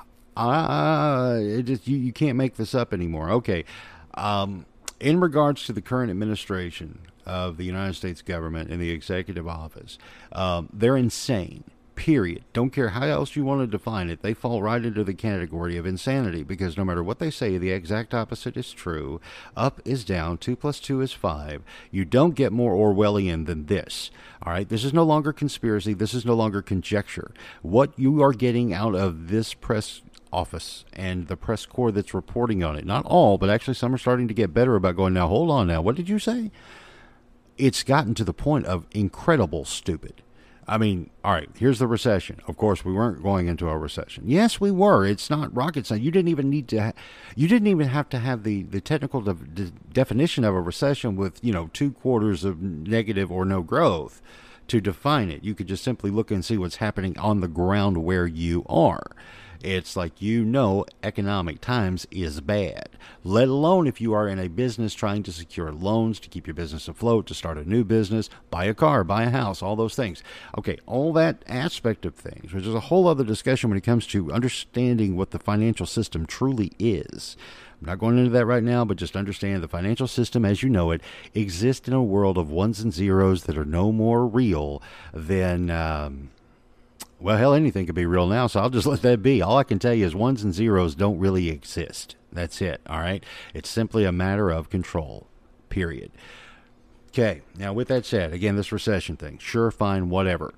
uh, 0.48 1.40
it 1.42 1.64
just 1.64 1.88
you, 1.88 1.98
you 1.98 2.14
can't 2.14 2.38
make 2.38 2.56
this 2.56 2.74
up 2.74 2.94
anymore. 2.94 3.30
Okay. 3.32 3.66
Um, 4.16 4.66
in 5.00 5.20
regards 5.20 5.66
to 5.66 5.74
the 5.74 5.82
current 5.82 6.10
administration 6.10 7.00
of 7.26 7.58
the 7.58 7.64
United 7.64 7.96
States 7.96 8.22
government 8.22 8.70
and 8.70 8.82
the 8.82 8.90
executive 8.92 9.48
office, 9.48 9.98
um, 10.32 10.70
they're 10.74 10.98
insane. 10.98 11.64
Period. 11.96 12.46
Don't 12.54 12.70
care 12.70 12.90
how 12.90 13.06
else 13.08 13.36
you 13.36 13.44
want 13.44 13.60
to 13.60 13.68
define 13.68 14.10
it. 14.10 14.22
They 14.22 14.34
fall 14.34 14.64
right 14.64 14.84
into 14.86 15.04
the 15.04 15.14
category 15.14 15.76
of 15.76 15.86
insanity 15.86 16.44
because 16.44 16.78
no 16.78 16.86
matter 16.86 17.04
what 17.04 17.20
they 17.20 17.30
say, 17.30 17.58
the 17.58 17.72
exact 17.72 18.14
opposite 18.14 18.56
is 18.56 18.72
true. 18.72 19.20
Up 19.58 19.82
is 19.84 20.06
down. 20.06 20.38
Two 20.38 20.56
plus 20.56 20.80
two 20.80 21.02
is 21.02 21.12
five. 21.12 21.62
You 21.92 22.06
don't 22.06 22.36
get 22.36 22.54
more 22.54 22.74
Orwellian 22.74 23.48
than 23.48 23.66
this. 23.66 24.12
All 24.42 24.54
right. 24.54 24.70
This 24.70 24.86
is 24.86 24.94
no 24.94 25.04
longer 25.04 25.34
conspiracy. 25.34 25.94
This 25.94 26.14
is 26.14 26.26
no 26.26 26.36
longer 26.36 26.62
conjecture. 26.62 27.32
What 27.62 27.92
you 28.00 28.24
are 28.24 28.32
getting 28.32 28.74
out 28.74 28.96
of 28.96 29.28
this 29.28 29.54
press 29.54 30.02
office 30.32 30.86
and 30.94 31.28
the 31.28 31.38
press 31.38 31.66
corps 31.66 31.92
that's 31.92 32.14
reporting 32.14 32.64
on 32.64 32.76
it. 32.76 32.86
Not 32.86 33.06
all, 33.06 33.38
but 33.38 33.50
actually 33.50 33.74
some 33.74 33.94
are 33.94 34.00
starting 34.00 34.28
to 34.28 34.34
get 34.34 34.54
better 34.54 34.76
about 34.76 34.96
going, 34.96 35.14
now 35.14 35.28
hold 35.28 35.50
on 35.52 35.68
now, 35.68 35.82
what 35.82 35.96
did 35.96 36.10
you 36.10 36.20
say? 36.20 36.52
It's 37.58 37.84
gotten 37.84 38.14
to 38.16 38.24
the 38.24 38.34
point 38.34 38.66
of 38.66 38.86
incredible 38.92 39.66
stupid. 39.66 40.22
I 40.70 40.78
mean, 40.78 41.10
all 41.24 41.34
right, 41.34 41.50
here's 41.58 41.80
the 41.80 41.88
recession. 41.88 42.42
Of 42.48 42.56
course, 42.56 42.86
we 42.86 42.94
weren't 42.94 43.24
going 43.24 43.48
into 43.48 43.68
a 43.68 43.76
recession. 43.76 44.26
Yes, 44.28 44.62
we 44.62 44.70
were. 44.70 45.04
It's 45.04 45.28
not 45.28 45.54
rocket 45.56 45.88
science. 45.88 46.04
You 46.04 46.12
didn't 46.12 46.30
even 46.30 46.48
need 46.52 46.68
to. 46.68 46.80
Ha- 46.80 46.94
you 47.36 47.48
didn't 47.48 47.70
even 47.70 47.88
have 47.88 48.08
to 48.10 48.20
have 48.20 48.44
the 48.44 48.62
the 48.62 48.80
technical 48.80 49.22
de- 49.22 49.34
de- 49.34 49.72
definition 49.92 50.44
of 50.44 50.54
a 50.54 50.62
recession 50.62 51.16
with 51.16 51.44
you 51.44 51.52
know 51.52 51.72
two 51.74 51.92
quarters 51.92 52.44
of 52.44 52.62
negative 52.62 53.32
or 53.32 53.46
no 53.46 53.64
growth 53.64 54.22
to 54.68 54.80
define 54.80 55.32
it. 55.32 55.44
You 55.44 55.56
could 55.56 55.68
just 55.68 55.84
simply 55.84 56.12
look 56.12 56.30
and 56.30 56.46
see 56.46 56.58
what's 56.58 56.76
happening 56.76 57.18
on 57.18 57.42
the 57.42 57.48
ground 57.48 58.04
where 58.04 58.28
you 58.28 58.64
are. 58.70 59.12
It's 59.62 59.98
like 59.98 60.22
you 60.22 60.46
know 60.46 60.86
economic 61.04 61.60
times 61.60 62.08
is 62.12 62.40
bad, 62.40 62.90
let 63.26 63.50
alone 63.50 63.88
if 63.88 64.00
you 64.00 64.14
are 64.14 64.26
in 64.26 64.40
a 64.40 64.48
business 64.48 64.94
trying 64.94 65.22
to 65.24 65.34
secure 65.34 65.74
loans 65.74 66.18
to 66.22 66.30
keep 66.30 66.48
your 66.48 66.54
business 66.54 66.88
afloat, 66.88 67.28
to 67.28 67.34
start 67.34 67.58
a 67.58 67.70
new 67.70 67.84
business, 67.84 68.30
buy 68.50 68.66
a 68.66 68.74
car, 68.74 69.04
buy 69.04 69.24
a 69.24 69.30
house, 69.30 69.62
all 69.62 69.76
those 69.76 69.96
things. 69.96 70.24
Okay, 70.58 70.78
all 70.86 71.12
that 71.12 71.44
aspect 71.46 72.06
of 72.06 72.16
things, 72.16 72.54
which 72.54 72.66
is 72.66 72.74
a 72.74 72.80
whole 72.80 73.06
other 73.06 73.26
discussion 73.26 73.70
when 73.70 73.78
it 73.78 73.84
comes 73.84 74.08
to 74.08 74.32
understanding 74.32 75.18
what 75.18 75.32
the 75.32 75.40
financial 75.40 75.86
system 75.86 76.26
truly 76.26 76.72
is. 76.80 77.36
I'm 77.82 77.88
not 77.88 78.00
going 78.00 78.18
into 78.18 78.32
that 78.32 78.46
right 78.46 78.64
now, 78.64 78.86
but 78.86 78.96
just 78.96 79.18
understand 79.18 79.62
the 79.62 79.68
financial 79.68 80.08
system 80.08 80.46
as 80.46 80.64
you 80.64 80.70
know 80.70 80.92
it 80.92 81.02
exists 81.34 81.86
in 81.86 81.94
a 81.94 82.02
world 82.02 82.38
of 82.38 82.50
ones 82.50 82.80
and 82.80 82.94
zeros 82.94 83.44
that 83.44 83.58
are 83.58 83.66
no 83.66 83.92
more 83.92 84.26
real 84.26 84.82
than. 85.14 85.70
Um, 85.70 86.30
well, 87.20 87.38
hell, 87.38 87.54
anything 87.54 87.86
could 87.86 87.96
be 87.96 88.06
real 88.06 88.28
now, 88.28 88.48
so 88.48 88.60
I'll 88.60 88.70
just 88.70 88.88
let 88.88 89.02
that 89.02 89.22
be. 89.22 89.42
All 89.42 89.58
I 89.58 89.64
can 89.64 89.80
tell 89.80 89.94
you 89.94 90.06
is 90.06 90.16
ones 90.16 90.44
and 90.44 90.54
zeros 90.54 90.96
don't 90.96 91.20
really 91.20 91.50
exist. 91.50 92.16
That's 92.32 92.62
it, 92.62 92.82
all 92.88 93.00
right? 93.00 93.24
It's 93.54 93.70
simply 93.70 94.06
a 94.06 94.12
matter 94.12 94.50
of 94.50 94.70
control, 94.70 95.28
period. 95.70 96.12
Okay, 97.10 97.42
now 97.58 97.74
with 97.74 97.88
that 97.88 98.06
said, 98.06 98.34
again, 98.34 98.56
this 98.56 98.72
recession 98.72 99.18
thing, 99.18 99.40
sure, 99.40 99.72
fine, 99.72 100.10
whatever. 100.10 100.54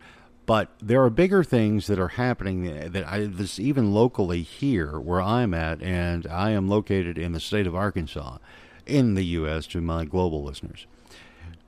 But 0.45 0.69
there 0.81 1.01
are 1.03 1.09
bigger 1.09 1.43
things 1.43 1.87
that 1.87 1.99
are 1.99 2.09
happening 2.09 2.91
that 2.91 3.07
I 3.07 3.25
this 3.25 3.57
even 3.57 3.93
locally 3.93 4.41
here 4.41 4.99
where 4.99 5.21
I'm 5.21 5.53
at, 5.53 5.81
and 5.81 6.27
I 6.27 6.49
am 6.49 6.67
located 6.67 7.17
in 7.17 7.31
the 7.31 7.39
state 7.39 7.67
of 7.67 7.75
Arkansas, 7.75 8.37
in 8.85 9.13
the 9.13 9.23
U.S. 9.23 9.65
To 9.67 9.79
my 9.81 10.03
global 10.03 10.43
listeners, 10.43 10.87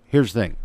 here's 0.08 0.34
the 0.34 0.42
thing: 0.42 0.58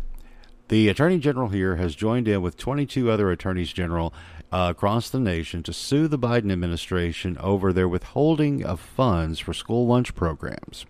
the 0.69 0.87
Attorney 0.87 1.17
General 1.17 1.49
here 1.49 1.75
has 1.75 1.95
joined 1.95 2.27
in 2.27 2.41
with 2.41 2.55
22 2.55 3.09
other 3.09 3.31
attorneys 3.31 3.73
general 3.73 4.13
uh, 4.51 4.67
across 4.69 5.09
the 5.09 5.19
nation 5.19 5.63
to 5.63 5.73
sue 5.73 6.07
the 6.07 6.17
Biden 6.17 6.51
administration 6.51 7.37
over 7.39 7.73
their 7.73 7.87
withholding 7.87 8.63
of 8.63 8.79
funds 8.79 9.39
for 9.39 9.53
school 9.53 9.87
lunch 9.87 10.15
programs. 10.15 10.85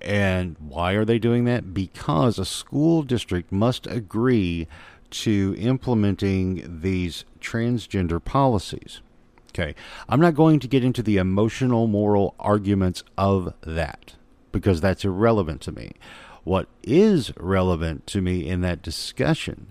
And 0.00 0.56
why 0.58 0.92
are 0.94 1.04
they 1.04 1.20
doing 1.20 1.44
that? 1.44 1.72
Because 1.72 2.38
a 2.38 2.44
school 2.44 3.02
district 3.02 3.52
must 3.52 3.86
agree 3.86 4.66
to 5.10 5.54
implementing 5.58 6.80
these 6.80 7.24
transgender 7.40 8.22
policies. 8.22 9.00
Okay, 9.50 9.74
I'm 10.08 10.20
not 10.20 10.34
going 10.34 10.58
to 10.60 10.66
get 10.66 10.82
into 10.82 11.02
the 11.02 11.18
emotional, 11.18 11.86
moral 11.86 12.34
arguments 12.40 13.04
of 13.16 13.54
that 13.60 14.14
because 14.50 14.80
that's 14.80 15.04
irrelevant 15.04 15.60
to 15.62 15.72
me. 15.72 15.92
What 16.44 16.68
is 16.82 17.32
relevant 17.36 18.06
to 18.08 18.20
me 18.20 18.48
in 18.48 18.62
that 18.62 18.82
discussion 18.82 19.68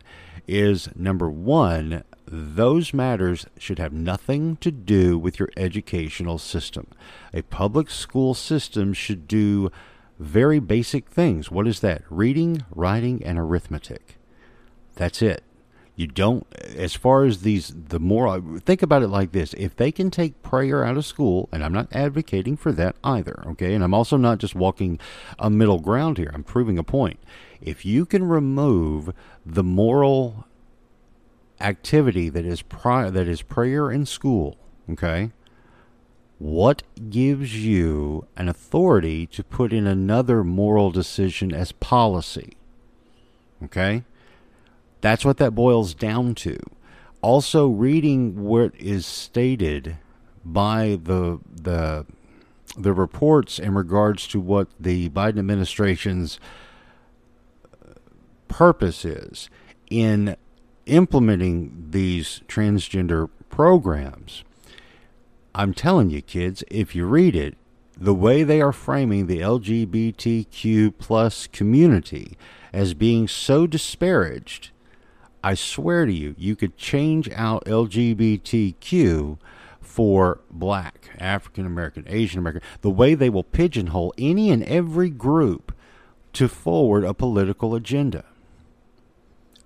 is 0.48 0.90
number 0.96 1.30
one, 1.30 2.04
those 2.26 2.94
matters 2.94 3.46
should 3.58 3.80
have 3.80 3.92
nothing 3.92 4.56
to 4.58 4.72
do 4.72 5.18
with 5.18 5.40
your 5.40 5.50
educational 5.58 6.38
system. 6.38 6.88
A 7.34 7.42
public 7.42 7.90
school 7.90 8.34
system 8.34 8.94
should 8.94 9.28
do 9.28 9.70
very 10.18 10.60
basic 10.60 11.10
things. 11.10 11.52
What 11.52 11.68
is 11.68 11.82
that? 11.82 12.04
Reading, 12.10 12.64
writing, 12.72 13.22
and 13.24 13.38
arithmetic. 13.38 14.18
That's 14.96 15.22
it. 15.22 15.44
You 16.02 16.08
don't, 16.08 16.48
as 16.76 16.96
far 16.96 17.26
as 17.26 17.42
these, 17.44 17.72
the 17.76 18.00
more, 18.00 18.42
think 18.62 18.82
about 18.82 19.04
it 19.04 19.10
like 19.10 19.34
this. 19.34 19.54
If 19.54 19.76
they 19.76 19.92
can 19.92 20.10
take 20.10 20.42
prayer 20.42 20.84
out 20.84 20.98
of 20.98 21.06
school, 21.06 21.48
and 21.52 21.64
I'm 21.64 21.74
not 21.74 21.96
advocating 21.96 22.58
for 22.58 22.72
that 22.72 22.96
either, 23.04 23.44
okay? 23.50 23.76
And 23.76 23.84
I'm 23.84 23.94
also 23.94 24.18
not 24.18 24.40
just 24.40 24.56
walking 24.56 25.00
a 25.38 25.52
middle 25.52 25.78
ground 25.78 26.18
here, 26.18 26.32
I'm 26.34 26.44
proving 26.44 26.80
a 26.80 26.84
point. 26.84 27.20
If 27.62 27.86
you 27.86 28.08
can 28.08 28.24
remove 28.24 29.14
the 29.46 29.62
moral 29.64 30.48
activity 31.60 32.30
that 32.30 32.48
is 32.48 32.64
pri- 32.64 33.12
that 33.12 33.28
is 33.28 33.44
prayer 33.44 33.92
in 33.92 34.08
school, 34.08 34.58
okay? 34.90 35.30
What 36.40 36.82
gives 37.12 37.64
you 37.64 38.26
an 38.36 38.50
authority 38.50 39.28
to 39.28 39.44
put 39.44 39.72
in 39.72 39.86
another 39.86 40.44
moral 40.44 40.90
decision 40.90 41.54
as 41.54 41.72
policy? 41.74 42.58
Okay? 43.64 44.04
That's 45.02 45.26
what 45.26 45.38
that 45.38 45.56
boils 45.56 45.94
down 45.94 46.36
to. 46.36 46.58
Also, 47.22 47.68
reading 47.68 48.44
what 48.44 48.74
is 48.76 49.06
stated 49.06 49.98
by 50.44 51.00
the 51.04 51.40
the 51.52 52.06
the 52.78 52.94
reports 52.94 53.60
in 53.60 53.76
regards 53.76 54.28
to 54.28 54.40
what 54.40 54.70
the 54.80 55.10
Biden 55.10 55.40
administration's 55.40 56.40
uh, 57.74 57.94
purpose 58.48 59.04
is 59.04 59.50
in 59.90 60.36
implementing 60.86 61.88
these 61.90 62.42
transgender 62.48 63.30
programs. 63.50 64.44
I'm 65.54 65.74
telling 65.74 66.10
you, 66.10 66.22
kids, 66.22 66.64
if 66.72 66.96
you 66.96 67.06
read 67.06 67.36
it, 67.36 67.58
the 67.98 68.16
way 68.16 68.44
they 68.44 68.62
are 68.62 68.72
framing 68.72 69.28
the 69.28 69.42
LGBTQ 69.42 70.94
plus 70.98 71.46
community 71.48 72.38
as 72.74 72.94
being 72.94 73.28
so 73.28 73.68
disparaged 73.68 74.72
I 75.44 75.56
swear 75.56 76.06
to 76.06 76.14
you, 76.14 76.36
you 76.38 76.56
could 76.56 76.78
change 76.78 77.30
out 77.32 77.66
LGBTQ 77.66 79.38
for 79.80 80.40
black, 80.50 81.10
African 81.18 81.66
American, 81.66 82.06
Asian 82.08 82.40
American, 82.40 82.62
the 82.82 82.90
way 82.90 83.14
they 83.14 83.30
will 83.30 83.44
pigeonhole 83.44 84.14
any 84.18 84.50
and 84.50 84.64
every 84.64 85.10
group 85.10 85.74
to 86.34 86.48
forward 86.48 87.04
a 87.04 87.14
political 87.14 87.76
agenda. 87.76 88.24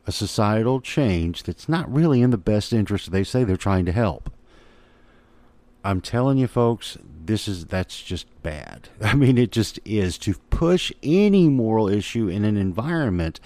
A 0.08 0.12
societal 0.12 0.82
change 0.82 1.44
that's 1.44 1.68
not 1.68 1.92
really 1.94 2.22
in 2.22 2.30
the 2.30 2.38
best 2.38 2.74
interest 2.74 3.12
they 3.12 3.24
say 3.24 3.44
they're 3.44 3.58
trying 3.58 3.86
to 3.86 3.92
help. 3.92 4.32
I'm 5.84 6.02
telling 6.02 6.38
you 6.38 6.48
folks, 6.48 6.98
this 7.04 7.48
is 7.48 7.66
that's 7.66 8.02
just 8.02 8.26
bad. 8.42 8.90
I 9.02 9.14
mean 9.14 9.38
it 9.38 9.52
just 9.52 9.80
is 9.86 10.18
to 10.20 10.36
push 10.50 10.92
any 11.04 11.50
moral 11.50 11.88
issue 11.88 12.28
in 12.28 12.44
an 12.46 12.58
environment 12.58 13.40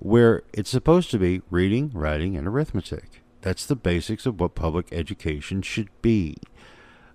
where 0.00 0.42
it's 0.52 0.70
supposed 0.70 1.10
to 1.10 1.18
be 1.18 1.42
reading, 1.50 1.90
writing, 1.92 2.36
and 2.36 2.46
arithmetic. 2.46 3.22
That's 3.40 3.66
the 3.66 3.76
basics 3.76 4.26
of 4.26 4.40
what 4.40 4.54
public 4.54 4.88
education 4.92 5.62
should 5.62 5.88
be. 6.02 6.38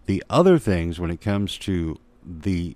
The 0.06 0.24
other 0.30 0.58
things, 0.58 1.00
when 1.00 1.12
it 1.12 1.22
comes 1.22 1.58
to 1.60 1.98
the. 2.24 2.76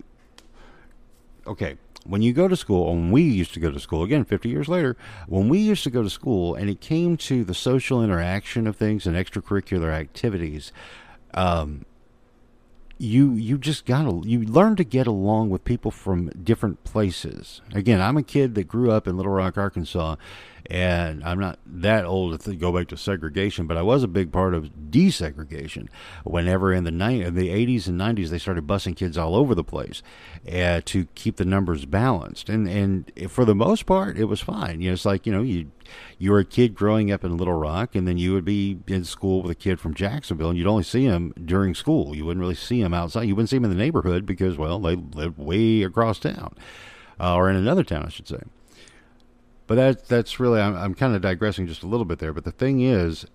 Okay, 1.46 1.78
when 2.06 2.22
you 2.22 2.34
go 2.34 2.48
to 2.48 2.56
school, 2.56 2.94
when 2.94 3.12
we 3.12 3.22
used 3.22 3.54
to 3.54 3.60
go 3.60 3.72
to 3.72 3.80
school, 3.80 4.04
again, 4.04 4.24
50 4.24 4.50
years 4.50 4.68
later, 4.68 4.96
when 5.28 5.50
we 5.50 5.60
used 5.60 5.84
to 5.84 5.90
go 5.90 6.04
to 6.04 6.10
school 6.10 6.56
and 6.56 6.70
it 6.70 6.82
came 6.82 7.18
to 7.18 7.44
the 7.44 7.54
social 7.54 8.04
interaction 8.04 8.66
of 8.68 8.76
things 8.76 9.06
and 9.06 9.16
extracurricular 9.16 9.92
activities, 9.92 10.72
um, 11.34 11.86
you 12.98 13.34
you 13.34 13.58
just 13.58 13.86
gotta 13.86 14.22
you 14.28 14.44
learn 14.44 14.76
to 14.76 14.84
get 14.84 15.08
along 15.08 15.50
with 15.50 15.64
people 15.64 15.92
from 15.92 16.30
different 16.30 16.84
places. 16.84 17.62
Again, 17.74 18.02
I'm 18.02 18.18
a 18.18 18.24
kid 18.24 18.56
that 18.56 18.68
grew 18.68 18.92
up 18.92 19.08
in 19.08 19.18
Little 19.18 19.32
Rock, 19.32 19.58
Arkansas, 19.58 20.16
and 20.70 21.24
I'm 21.24 21.40
not 21.40 21.60
that 21.66 22.06
old 22.06 22.40
to 22.42 22.56
go 22.56 22.72
back 22.72 22.88
to 22.90 22.98
segregation, 22.98 23.68
but 23.68 23.78
I 23.78 23.84
was 23.84 24.04
a 24.04 24.08
big 24.08 24.32
part 24.32 24.54
of 24.54 24.72
desegregation. 24.90 25.88
Whenever 26.24 26.74
in 26.74 26.84
the 26.84 26.92
ni- 26.92 27.22
in 27.22 27.36
the 27.36 27.50
80s 27.50 27.88
and 27.88 28.00
90s 28.00 28.30
they 28.30 28.40
started 28.40 28.66
busing 28.66 28.96
kids 28.96 29.18
all 29.18 29.36
over 29.36 29.54
the 29.54 29.64
place 29.64 30.02
uh, 30.52 30.82
to 30.86 31.06
keep 31.16 31.38
the 31.38 31.46
numbers 31.46 31.86
balanced, 31.86 32.50
and 32.50 32.68
and 32.68 33.12
for 33.30 33.46
the 33.46 33.56
most 33.56 33.86
part 33.86 34.18
it 34.18 34.26
was 34.26 34.42
fine. 34.42 34.82
You 34.82 34.90
know, 34.90 34.94
it's 34.94 35.06
like 35.06 35.26
you 35.26 35.32
know 35.32 35.44
you 35.44 35.72
you 36.18 36.32
were 36.32 36.40
a 36.40 36.46
kid 36.46 36.76
growing 36.76 37.12
up 37.12 37.24
in 37.24 37.38
Little 37.38 37.54
Rock, 37.54 37.96
and 37.96 38.08
then 38.08 38.18
you 38.18 38.34
would 38.34 38.46
be 38.46 38.80
in 38.88 39.04
school 39.04 39.42
with 39.42 39.52
a 39.52 39.56
kid 39.56 39.80
from 39.80 39.94
Jacksonville, 39.94 40.50
and 40.50 40.58
you'd 40.58 40.68
only 40.68 40.84
see 40.84 41.04
him 41.04 41.34
during 41.44 41.76
school. 41.76 42.16
You 42.16 42.26
wouldn't 42.26 42.42
really 42.42 42.56
see 42.56 42.82
him 42.82 42.94
outside. 42.94 43.24
You 43.24 43.36
wouldn't 43.36 43.50
see 43.50 43.58
him 43.58 43.66
in 43.66 43.72
the 43.72 43.78
neighborhood 43.78 44.26
because 44.26 44.58
well 44.58 44.80
they 44.80 44.96
lived 44.96 45.38
way 45.38 45.84
across 45.84 46.20
town, 46.20 46.56
uh, 47.20 47.36
or 47.36 47.50
in 47.50 47.56
another 47.56 47.84
town, 47.84 48.06
I 48.06 48.10
should 48.10 48.28
say. 48.28 48.42
But 49.68 49.76
that 49.76 50.08
that's 50.08 50.40
really 50.40 50.62
I'm, 50.62 50.76
I'm 50.76 50.94
kind 50.96 51.16
of 51.16 51.22
digressing 51.22 51.68
just 51.68 51.84
a 51.84 51.88
little 51.88 52.06
bit 52.06 52.20
there. 52.20 52.34
But 52.34 52.46
the 52.46 52.52
thing 52.52 52.82
is, 52.82 53.26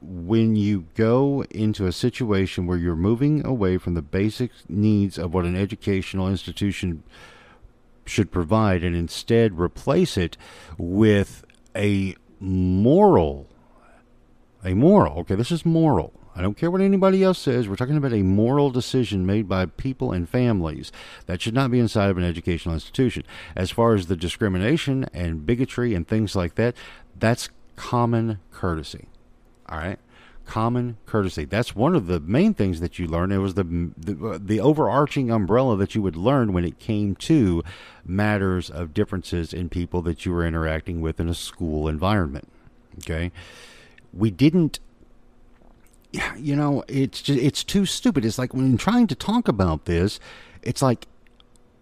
when 0.00 0.54
you 0.54 0.86
go 0.94 1.44
into 1.50 1.86
a 1.86 1.92
situation 1.92 2.66
where 2.66 2.78
you're 2.78 2.94
moving 2.94 3.44
away 3.44 3.78
from 3.78 3.94
the 3.94 4.02
basic 4.02 4.50
needs 4.68 5.18
of 5.18 5.34
what 5.34 5.44
an 5.44 5.56
educational 5.56 6.28
institution 6.28 7.02
should 8.04 8.30
provide 8.30 8.82
and 8.82 8.96
instead 8.96 9.58
replace 9.58 10.16
it 10.16 10.36
with 10.76 11.44
a 11.76 12.14
moral 12.40 13.46
a 14.64 14.74
moral 14.74 15.18
okay 15.18 15.34
this 15.34 15.50
is 15.50 15.64
moral 15.64 16.12
I 16.38 16.40
don't 16.40 16.56
care 16.56 16.70
what 16.70 16.80
anybody 16.80 17.24
else 17.24 17.40
says. 17.40 17.68
We're 17.68 17.74
talking 17.74 17.96
about 17.96 18.12
a 18.12 18.22
moral 18.22 18.70
decision 18.70 19.26
made 19.26 19.48
by 19.48 19.66
people 19.66 20.12
and 20.12 20.28
families 20.28 20.92
that 21.26 21.42
should 21.42 21.52
not 21.52 21.72
be 21.72 21.80
inside 21.80 22.10
of 22.10 22.16
an 22.16 22.22
educational 22.22 22.76
institution. 22.76 23.24
As 23.56 23.72
far 23.72 23.94
as 23.94 24.06
the 24.06 24.14
discrimination 24.14 25.06
and 25.12 25.44
bigotry 25.44 25.96
and 25.96 26.06
things 26.06 26.36
like 26.36 26.54
that, 26.54 26.76
that's 27.18 27.48
common 27.74 28.38
courtesy. 28.52 29.08
All 29.68 29.78
right? 29.78 29.98
Common 30.48 30.96
courtesy. 31.04 31.44
That's 31.44 31.76
one 31.76 31.94
of 31.94 32.06
the 32.06 32.20
main 32.20 32.54
things 32.54 32.80
that 32.80 32.98
you 32.98 33.06
learn. 33.06 33.32
It 33.32 33.36
was 33.36 33.52
the, 33.52 33.64
the 33.64 34.26
uh, 34.26 34.38
the 34.40 34.60
overarching 34.60 35.30
umbrella 35.30 35.76
that 35.76 35.94
you 35.94 36.00
would 36.00 36.16
learn 36.16 36.54
when 36.54 36.64
it 36.64 36.78
came 36.78 37.14
to 37.16 37.62
matters 38.02 38.70
of 38.70 38.94
differences 38.94 39.52
in 39.52 39.68
people 39.68 40.00
that 40.02 40.24
you 40.24 40.32
were 40.32 40.46
interacting 40.46 41.02
with 41.02 41.20
in 41.20 41.28
a 41.28 41.34
school 41.34 41.86
environment. 41.86 42.48
Okay, 43.00 43.30
we 44.12 44.30
didn't. 44.30 44.80
You 46.38 46.56
know, 46.56 46.82
it's 46.88 47.20
just, 47.20 47.38
it's 47.38 47.62
too 47.62 47.84
stupid. 47.84 48.24
It's 48.24 48.38
like 48.38 48.54
when 48.54 48.78
trying 48.78 49.08
to 49.08 49.14
talk 49.14 49.48
about 49.48 49.84
this, 49.84 50.18
it's 50.62 50.80
like 50.80 51.06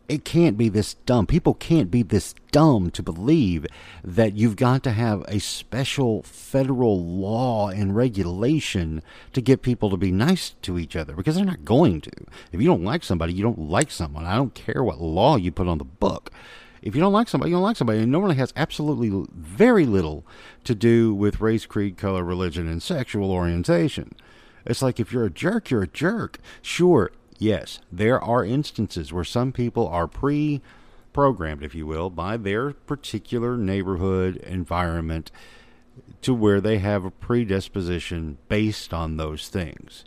it 0.09 0.25
can't 0.25 0.57
be 0.57 0.69
this 0.69 0.95
dumb. 0.95 1.27
People 1.27 1.55
can't 1.55 1.91
be 1.91 2.03
this 2.03 2.35
dumb 2.53 2.91
to 2.93 3.03
believe 3.03 3.67
that 4.05 4.37
you've 4.37 4.57
got 4.57 4.83
to 4.85 4.93
have 4.93 5.25
a 5.27 5.41
special 5.41 6.23
federal 6.23 7.05
law 7.05 7.69
and 7.69 7.97
regulation 7.97 9.03
to 9.33 9.41
get 9.41 9.63
people 9.63 9.91
to 9.91 9.97
be 9.97 10.13
nice 10.13 10.51
to 10.63 10.79
each 10.79 10.95
other 10.95 11.15
because 11.15 11.35
they're 11.35 11.45
not 11.45 11.65
going 11.65 12.01
to. 12.03 12.13
If 12.53 12.61
you 12.61 12.67
don't 12.69 12.85
like 12.85 13.03
somebody, 13.03 13.33
you 13.33 13.43
don't 13.43 13.69
like 13.69 13.91
someone. 13.91 14.27
I 14.27 14.37
don't 14.37 14.55
care 14.55 14.85
what 14.85 15.01
law 15.01 15.37
you 15.37 15.51
put 15.51 15.69
on 15.69 15.79
the 15.79 15.85
book. 15.85 16.31
If 16.83 16.95
you 16.95 17.01
don't 17.01 17.13
like 17.13 17.29
somebody, 17.29 17.51
you 17.51 17.57
don't 17.57 17.65
like 17.65 17.77
somebody. 17.77 17.99
It 18.01 18.07
normally 18.07 18.37
has 18.37 18.53
absolutely 18.55 19.27
very 19.35 19.87
little 19.87 20.25
to 20.65 20.75
do 20.75 21.15
with 21.15 21.41
race, 21.41 21.67
creed, 21.67 21.97
color, 21.97 22.23
religion, 22.23 22.69
and 22.69 22.81
sexual 22.81 23.33
orientation. 23.33 24.15
It's 24.65 24.83
like 24.83 25.01
if 25.01 25.13
you're 25.13 25.25
a 25.25 25.31
jerk, 25.31 25.71
you're 25.71 25.83
a 25.83 25.89
jerk. 25.89 26.39
Sure, 26.63 27.11
yes, 27.39 27.81
there 27.91 28.23
are 28.23 28.45
instances 28.45 29.13
where 29.13 29.25
some 29.25 29.53
people 29.53 29.89
are 29.89 30.07
pre 30.07 30.61
programmed, 31.13 31.63
if 31.63 31.75
you 31.75 31.87
will, 31.87 32.11
by 32.11 32.37
their 32.37 32.73
particular 32.73 33.57
neighborhood 33.57 34.37
environment 34.37 35.31
to 36.21 36.35
where 36.35 36.61
they 36.61 36.79
have 36.79 37.05
a 37.05 37.11
predisposition 37.11 38.37
based 38.49 38.93
on 38.93 39.17
those 39.17 39.49
things 39.49 40.05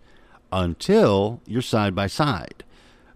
until 0.52 1.42
you're 1.48 1.62
side 1.62 1.96
by 1.96 2.08
side. 2.08 2.64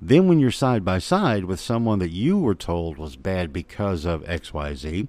Then, 0.01 0.27
when 0.27 0.39
you're 0.39 0.51
side 0.51 0.83
by 0.83 0.99
side 0.99 1.45
with 1.45 1.59
someone 1.59 1.99
that 1.99 2.11
you 2.11 2.37
were 2.37 2.55
told 2.55 2.97
was 2.97 3.15
bad 3.15 3.53
because 3.53 4.05
of 4.05 4.23
XYZ, 4.23 5.07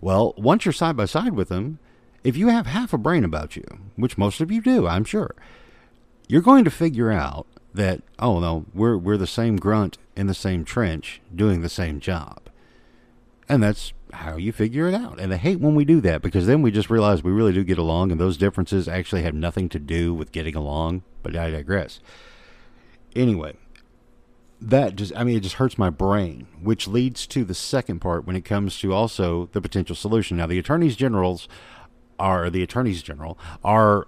well, 0.00 0.34
once 0.36 0.64
you're 0.64 0.72
side 0.72 0.96
by 0.96 1.06
side 1.06 1.32
with 1.32 1.48
them, 1.48 1.78
if 2.22 2.36
you 2.36 2.48
have 2.48 2.66
half 2.66 2.92
a 2.92 2.98
brain 2.98 3.24
about 3.24 3.56
you, 3.56 3.64
which 3.96 4.18
most 4.18 4.40
of 4.40 4.52
you 4.52 4.60
do, 4.60 4.86
I'm 4.86 5.04
sure, 5.04 5.34
you're 6.28 6.42
going 6.42 6.64
to 6.64 6.70
figure 6.70 7.10
out 7.10 7.46
that 7.76 8.02
oh 8.18 8.40
no, 8.40 8.66
we're 8.74 8.96
we're 8.96 9.16
the 9.16 9.26
same 9.26 9.56
grunt 9.56 9.98
in 10.16 10.26
the 10.26 10.34
same 10.34 10.64
trench 10.64 11.20
doing 11.34 11.62
the 11.62 11.68
same 11.68 12.00
job. 12.00 12.40
And 13.48 13.62
that's 13.62 13.92
how 14.12 14.36
you 14.36 14.52
figure 14.52 14.88
it 14.88 14.94
out. 14.94 15.20
And 15.20 15.32
I 15.32 15.36
hate 15.36 15.60
when 15.60 15.74
we 15.74 15.84
do 15.84 16.00
that 16.00 16.22
because 16.22 16.46
then 16.46 16.62
we 16.62 16.70
just 16.70 16.90
realize 16.90 17.22
we 17.22 17.30
really 17.30 17.52
do 17.52 17.62
get 17.62 17.78
along 17.78 18.10
and 18.10 18.20
those 18.20 18.36
differences 18.36 18.88
actually 18.88 19.22
have 19.22 19.34
nothing 19.34 19.68
to 19.68 19.78
do 19.78 20.12
with 20.12 20.32
getting 20.32 20.56
along. 20.56 21.02
But 21.22 21.36
I 21.36 21.50
digress. 21.50 22.00
Anyway, 23.14 23.56
that 24.60 24.96
just, 24.96 25.12
I 25.16 25.24
mean, 25.24 25.36
it 25.36 25.42
just 25.42 25.56
hurts 25.56 25.78
my 25.78 25.90
brain, 25.90 26.46
which 26.60 26.88
leads 26.88 27.26
to 27.28 27.44
the 27.44 27.54
second 27.54 28.00
part 28.00 28.26
when 28.26 28.36
it 28.36 28.44
comes 28.44 28.78
to 28.80 28.92
also 28.92 29.48
the 29.52 29.60
potential 29.60 29.94
solution. 29.94 30.36
Now, 30.36 30.46
the 30.46 30.58
attorneys 30.58 30.96
generals 30.96 31.48
are, 32.18 32.50
the 32.50 32.62
attorneys 32.62 33.02
general 33.02 33.38
are 33.62 34.06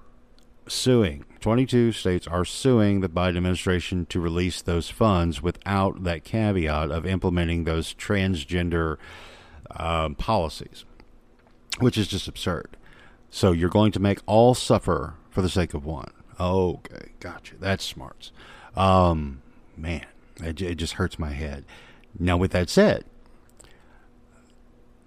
suing 0.68 1.24
22 1.40 1.92
states 1.92 2.26
are 2.26 2.44
suing 2.44 3.00
the 3.00 3.08
Biden 3.08 3.36
administration 3.36 4.06
to 4.06 4.20
release 4.20 4.60
those 4.60 4.90
funds 4.90 5.42
without 5.42 6.02
that 6.04 6.24
caveat 6.24 6.90
of 6.90 7.06
implementing 7.06 7.64
those 7.64 7.94
transgender 7.94 8.96
um, 9.70 10.14
policies, 10.16 10.84
which 11.78 11.96
is 11.96 12.08
just 12.08 12.28
absurd. 12.28 12.76
So 13.30 13.52
you're 13.52 13.68
going 13.68 13.92
to 13.92 14.00
make 14.00 14.20
all 14.26 14.54
suffer 14.54 15.14
for 15.30 15.42
the 15.42 15.48
sake 15.48 15.74
of 15.74 15.84
one. 15.84 16.10
Okay, 16.40 17.10
gotcha. 17.20 17.54
That's 17.58 17.84
smart. 17.84 18.30
Um, 18.76 19.42
man, 19.76 20.06
it, 20.42 20.60
it 20.60 20.74
just 20.76 20.94
hurts 20.94 21.18
my 21.18 21.30
head. 21.30 21.64
Now, 22.18 22.36
with 22.36 22.52
that 22.52 22.68
said, 22.68 23.04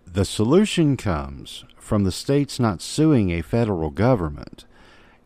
the 0.06 0.26
solution 0.26 0.98
comes 0.98 1.66
from 1.78 2.04
the 2.04 2.12
states 2.12 2.60
not 2.60 2.82
suing 2.82 3.32
a 3.32 3.42
federal 3.42 3.90
government 3.90 4.66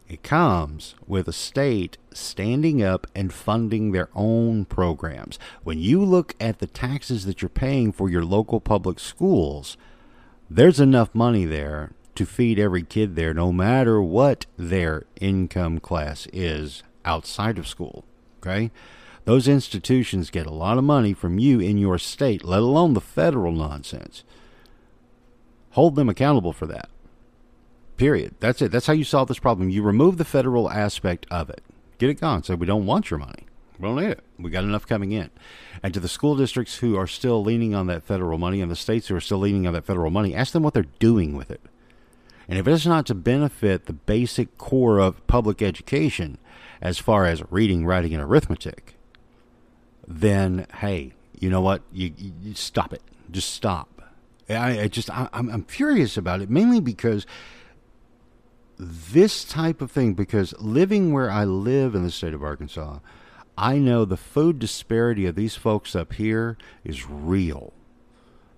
it 0.07 0.21
comes 0.21 0.95
with 1.07 1.27
a 1.27 1.33
state 1.33 1.97
standing 2.13 2.83
up 2.83 3.07
and 3.15 3.33
funding 3.33 3.91
their 3.91 4.09
own 4.13 4.65
programs. 4.65 5.39
When 5.63 5.79
you 5.79 6.03
look 6.03 6.35
at 6.39 6.59
the 6.59 6.67
taxes 6.67 7.25
that 7.25 7.41
you're 7.41 7.49
paying 7.49 7.91
for 7.91 8.09
your 8.09 8.23
local 8.23 8.59
public 8.59 8.99
schools, 8.99 9.77
there's 10.49 10.79
enough 10.79 11.13
money 11.15 11.45
there 11.45 11.91
to 12.13 12.25
feed 12.25 12.59
every 12.59 12.83
kid 12.83 13.15
there, 13.15 13.33
no 13.33 13.51
matter 13.51 14.01
what 14.01 14.45
their 14.57 15.05
income 15.19 15.79
class 15.79 16.27
is 16.31 16.83
outside 17.03 17.57
of 17.57 17.67
school. 17.67 18.05
Okay? 18.39 18.71
Those 19.25 19.47
institutions 19.47 20.29
get 20.29 20.45
a 20.45 20.53
lot 20.53 20.77
of 20.77 20.83
money 20.83 21.13
from 21.13 21.39
you 21.39 21.59
in 21.59 21.79
your 21.79 21.97
state, 21.97 22.45
let 22.45 22.61
alone 22.61 22.93
the 22.93 23.01
federal 23.01 23.51
nonsense. 23.51 24.23
Hold 25.71 25.95
them 25.95 26.09
accountable 26.09 26.53
for 26.53 26.67
that. 26.67 26.89
Period. 27.97 28.35
That's 28.39 28.61
it. 28.61 28.71
That's 28.71 28.87
how 28.87 28.93
you 28.93 29.03
solve 29.03 29.27
this 29.27 29.39
problem. 29.39 29.69
You 29.69 29.81
remove 29.81 30.17
the 30.17 30.25
federal 30.25 30.69
aspect 30.69 31.25
of 31.31 31.49
it. 31.49 31.61
Get 31.97 32.09
it 32.09 32.19
gone. 32.19 32.43
So 32.43 32.55
we 32.55 32.65
don't 32.65 32.85
want 32.85 33.09
your 33.09 33.19
money. 33.19 33.45
We 33.79 33.87
don't 33.87 33.95
need 33.95 34.09
it. 34.09 34.23
We 34.37 34.49
got 34.49 34.63
enough 34.63 34.87
coming 34.87 35.11
in. 35.11 35.29
And 35.81 35.93
to 35.93 35.99
the 35.99 36.07
school 36.07 36.35
districts 36.35 36.77
who 36.77 36.97
are 36.97 37.07
still 37.07 37.43
leaning 37.43 37.73
on 37.73 37.87
that 37.87 38.03
federal 38.03 38.37
money 38.37 38.61
and 38.61 38.71
the 38.71 38.75
states 38.75 39.07
who 39.07 39.15
are 39.15 39.21
still 39.21 39.39
leaning 39.39 39.67
on 39.67 39.73
that 39.73 39.85
federal 39.85 40.11
money, 40.11 40.35
ask 40.35 40.53
them 40.53 40.63
what 40.63 40.73
they're 40.73 40.83
doing 40.99 41.35
with 41.35 41.51
it. 41.51 41.61
And 42.47 42.59
if 42.59 42.67
it's 42.67 42.85
not 42.85 43.05
to 43.07 43.15
benefit 43.15 43.85
the 43.85 43.93
basic 43.93 44.57
core 44.57 44.99
of 44.99 45.25
public 45.27 45.61
education, 45.61 46.37
as 46.81 46.99
far 46.99 47.25
as 47.25 47.43
reading, 47.49 47.85
writing, 47.85 48.13
and 48.13 48.21
arithmetic, 48.21 48.95
then 50.07 50.67
hey, 50.79 51.13
you 51.39 51.49
know 51.49 51.61
what? 51.61 51.81
You, 51.91 52.13
you 52.17 52.53
stop 52.53 52.93
it. 52.93 53.01
Just 53.31 53.53
stop. 53.53 53.89
I, 54.49 54.81
I 54.81 54.87
just 54.87 55.09
I, 55.09 55.27
I'm, 55.33 55.49
I'm 55.49 55.63
furious 55.63 56.17
about 56.17 56.41
it 56.41 56.49
mainly 56.49 56.79
because 56.79 57.25
this 58.77 59.45
type 59.45 59.81
of 59.81 59.91
thing 59.91 60.13
because 60.13 60.53
living 60.59 61.13
where 61.13 61.31
I 61.31 61.45
live 61.45 61.95
in 61.95 62.03
the 62.03 62.11
state 62.11 62.33
of 62.33 62.43
Arkansas, 62.43 62.99
I 63.57 63.77
know 63.77 64.05
the 64.05 64.17
food 64.17 64.59
disparity 64.59 65.25
of 65.25 65.35
these 65.35 65.55
folks 65.55 65.95
up 65.95 66.13
here 66.13 66.57
is 66.83 67.09
real. 67.09 67.73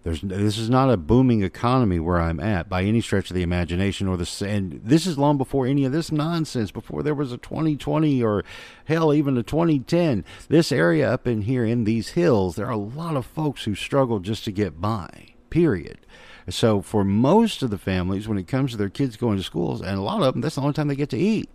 There's, 0.08 0.22
this 0.22 0.58
is 0.58 0.70
not 0.70 0.90
a 0.90 0.96
booming 0.96 1.44
economy 1.44 2.00
where 2.00 2.22
I'm 2.22 2.40
at 2.40 2.70
by 2.70 2.84
any 2.84 3.02
stretch 3.02 3.30
of 3.30 3.36
the 3.36 3.44
imagination 3.44 4.08
or 4.08 4.16
the 4.16 4.46
and 4.48 4.80
this 4.82 5.06
is 5.06 5.18
long 5.18 5.38
before 5.38 5.68
any 5.68 5.84
of 5.84 5.92
this 5.92 6.14
nonsense 6.14 6.72
before 6.72 7.04
there 7.04 7.14
was 7.14 7.34
a 7.34 7.38
2020 7.38 8.24
or 8.24 8.46
hell 8.86 9.14
even 9.14 9.36
a 9.36 9.44
2010 9.44 10.24
this 10.48 10.72
area 10.72 11.12
up 11.12 11.28
in 11.28 11.42
here 11.42 11.66
in 11.66 11.84
these 11.84 12.12
hills 12.12 12.56
there 12.56 12.68
are 12.68 12.72
a 12.72 12.78
lot 12.78 13.18
of 13.18 13.26
folks 13.26 13.66
who 13.66 13.76
struggle 13.76 14.20
just 14.20 14.46
to 14.46 14.52
get 14.54 14.80
by 14.80 15.34
period 15.50 15.98
so 16.50 16.82
for 16.82 17.04
most 17.04 17.62
of 17.62 17.70
the 17.70 17.78
families, 17.78 18.28
when 18.28 18.38
it 18.38 18.48
comes 18.48 18.72
to 18.72 18.78
their 18.78 18.90
kids 18.90 19.18
going 19.18 19.38
to 19.38 19.44
schools, 19.44 19.82
and 19.82 19.98
a 19.98 20.02
lot 20.02 20.22
of 20.22 20.34
them, 20.34 20.42
that's 20.42 20.56
the 20.56 20.62
only 20.62 20.74
time 20.74 20.88
they 20.88 20.96
get 20.96 21.10
to 21.10 21.18
eat. 21.18 21.50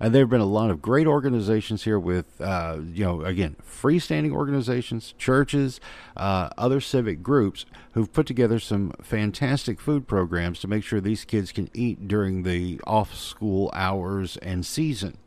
And 0.00 0.14
there 0.14 0.22
have 0.22 0.30
been 0.30 0.40
a 0.40 0.46
lot 0.46 0.70
of 0.70 0.80
great 0.80 1.08
organizations 1.08 1.82
here 1.82 1.98
with, 1.98 2.40
uh, 2.40 2.78
you 2.92 3.04
know, 3.04 3.22
again, 3.22 3.56
freestanding 3.68 4.32
organizations, 4.32 5.12
churches, 5.18 5.80
uh, 6.16 6.50
other 6.56 6.80
civic 6.80 7.20
groups 7.22 7.66
who've 7.92 8.12
put 8.12 8.26
together 8.26 8.60
some 8.60 8.92
fantastic 9.02 9.80
food 9.80 10.06
programs 10.06 10.60
to 10.60 10.68
make 10.68 10.84
sure 10.84 11.00
these 11.00 11.24
kids 11.24 11.50
can 11.50 11.68
eat 11.74 12.06
during 12.06 12.44
the 12.44 12.80
off 12.86 13.14
school 13.14 13.70
hours 13.74 14.36
and 14.36 14.64
season. 14.64 15.18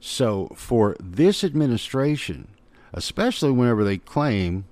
So 0.00 0.48
for 0.56 0.96
this 0.98 1.44
administration, 1.44 2.48
especially 2.92 3.52
whenever 3.52 3.84
they 3.84 3.98
claim, 3.98 4.64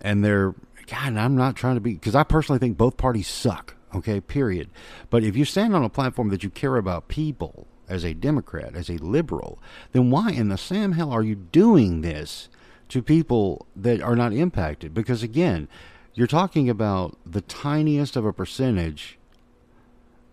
and 0.00 0.24
they're 0.24 0.54
God, 0.92 1.16
I'm 1.16 1.34
not 1.34 1.56
trying 1.56 1.76
to 1.76 1.80
be, 1.80 1.94
because 1.94 2.14
I 2.14 2.22
personally 2.22 2.58
think 2.58 2.76
both 2.76 2.98
parties 2.98 3.26
suck, 3.26 3.76
okay, 3.94 4.20
period. 4.20 4.68
But 5.08 5.24
if 5.24 5.34
you 5.34 5.46
stand 5.46 5.74
on 5.74 5.82
a 5.82 5.88
platform 5.88 6.28
that 6.28 6.42
you 6.42 6.50
care 6.50 6.76
about 6.76 7.08
people 7.08 7.66
as 7.88 8.04
a 8.04 8.12
Democrat, 8.12 8.76
as 8.76 8.90
a 8.90 8.98
liberal, 8.98 9.58
then 9.92 10.10
why 10.10 10.32
in 10.32 10.50
the 10.50 10.58
Sam 10.58 10.92
hell 10.92 11.10
are 11.10 11.22
you 11.22 11.34
doing 11.34 12.02
this 12.02 12.50
to 12.90 13.00
people 13.00 13.66
that 13.74 14.02
are 14.02 14.14
not 14.14 14.34
impacted? 14.34 14.92
Because 14.92 15.22
again, 15.22 15.66
you're 16.12 16.26
talking 16.26 16.68
about 16.68 17.16
the 17.24 17.40
tiniest 17.40 18.14
of 18.14 18.26
a 18.26 18.32
percentage 18.34 19.18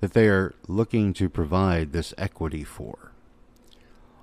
that 0.02 0.12
they 0.12 0.28
are 0.28 0.56
looking 0.68 1.14
to 1.14 1.30
provide 1.30 1.94
this 1.94 2.14
equity 2.18 2.66
for. 2.66 3.14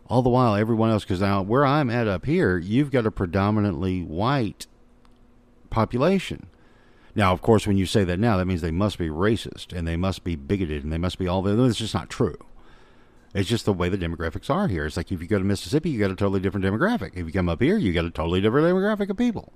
All 0.06 0.20
the 0.20 0.28
while, 0.28 0.54
everyone 0.54 0.90
else, 0.90 1.04
because 1.04 1.22
now 1.22 1.40
where 1.40 1.64
I'm 1.64 1.88
at 1.88 2.06
up 2.06 2.26
here, 2.26 2.58
you've 2.58 2.90
got 2.90 3.06
a 3.06 3.10
predominantly 3.10 4.02
white 4.02 4.66
population. 5.70 6.46
Now, 7.14 7.32
of 7.32 7.40
course, 7.40 7.66
when 7.66 7.78
you 7.78 7.86
say 7.86 8.04
that 8.04 8.20
now, 8.20 8.36
that 8.36 8.46
means 8.46 8.60
they 8.60 8.70
must 8.70 8.98
be 8.98 9.08
racist 9.08 9.72
and 9.72 9.88
they 9.88 9.96
must 9.96 10.22
be 10.22 10.36
bigoted 10.36 10.84
and 10.84 10.92
they 10.92 10.98
must 10.98 11.18
be 11.18 11.26
all 11.26 11.42
that. 11.42 11.58
It's 11.64 11.78
just 11.78 11.94
not 11.94 12.10
true. 12.10 12.36
It's 13.34 13.48
just 13.48 13.64
the 13.64 13.72
way 13.72 13.88
the 13.88 13.98
demographics 13.98 14.50
are 14.50 14.68
here. 14.68 14.86
It's 14.86 14.96
like 14.96 15.10
if 15.10 15.20
you 15.20 15.26
go 15.26 15.38
to 15.38 15.44
Mississippi, 15.44 15.90
you 15.90 15.98
got 15.98 16.10
a 16.10 16.16
totally 16.16 16.40
different 16.40 16.64
demographic. 16.64 17.12
If 17.14 17.26
you 17.26 17.32
come 17.32 17.48
up 17.48 17.60
here, 17.60 17.76
you 17.76 17.92
got 17.92 18.04
a 18.04 18.10
totally 18.10 18.40
different 18.40 18.66
demographic 18.66 19.10
of 19.10 19.16
people. 19.16 19.52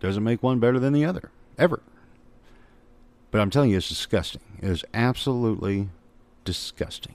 Doesn't 0.00 0.24
make 0.24 0.42
one 0.42 0.60
better 0.60 0.78
than 0.78 0.92
the 0.92 1.04
other, 1.04 1.30
ever. 1.58 1.82
But 3.30 3.40
I'm 3.40 3.50
telling 3.50 3.70
you, 3.70 3.78
it's 3.78 3.88
disgusting. 3.88 4.42
It 4.60 4.68
is 4.68 4.84
absolutely 4.92 5.88
disgusting 6.44 7.14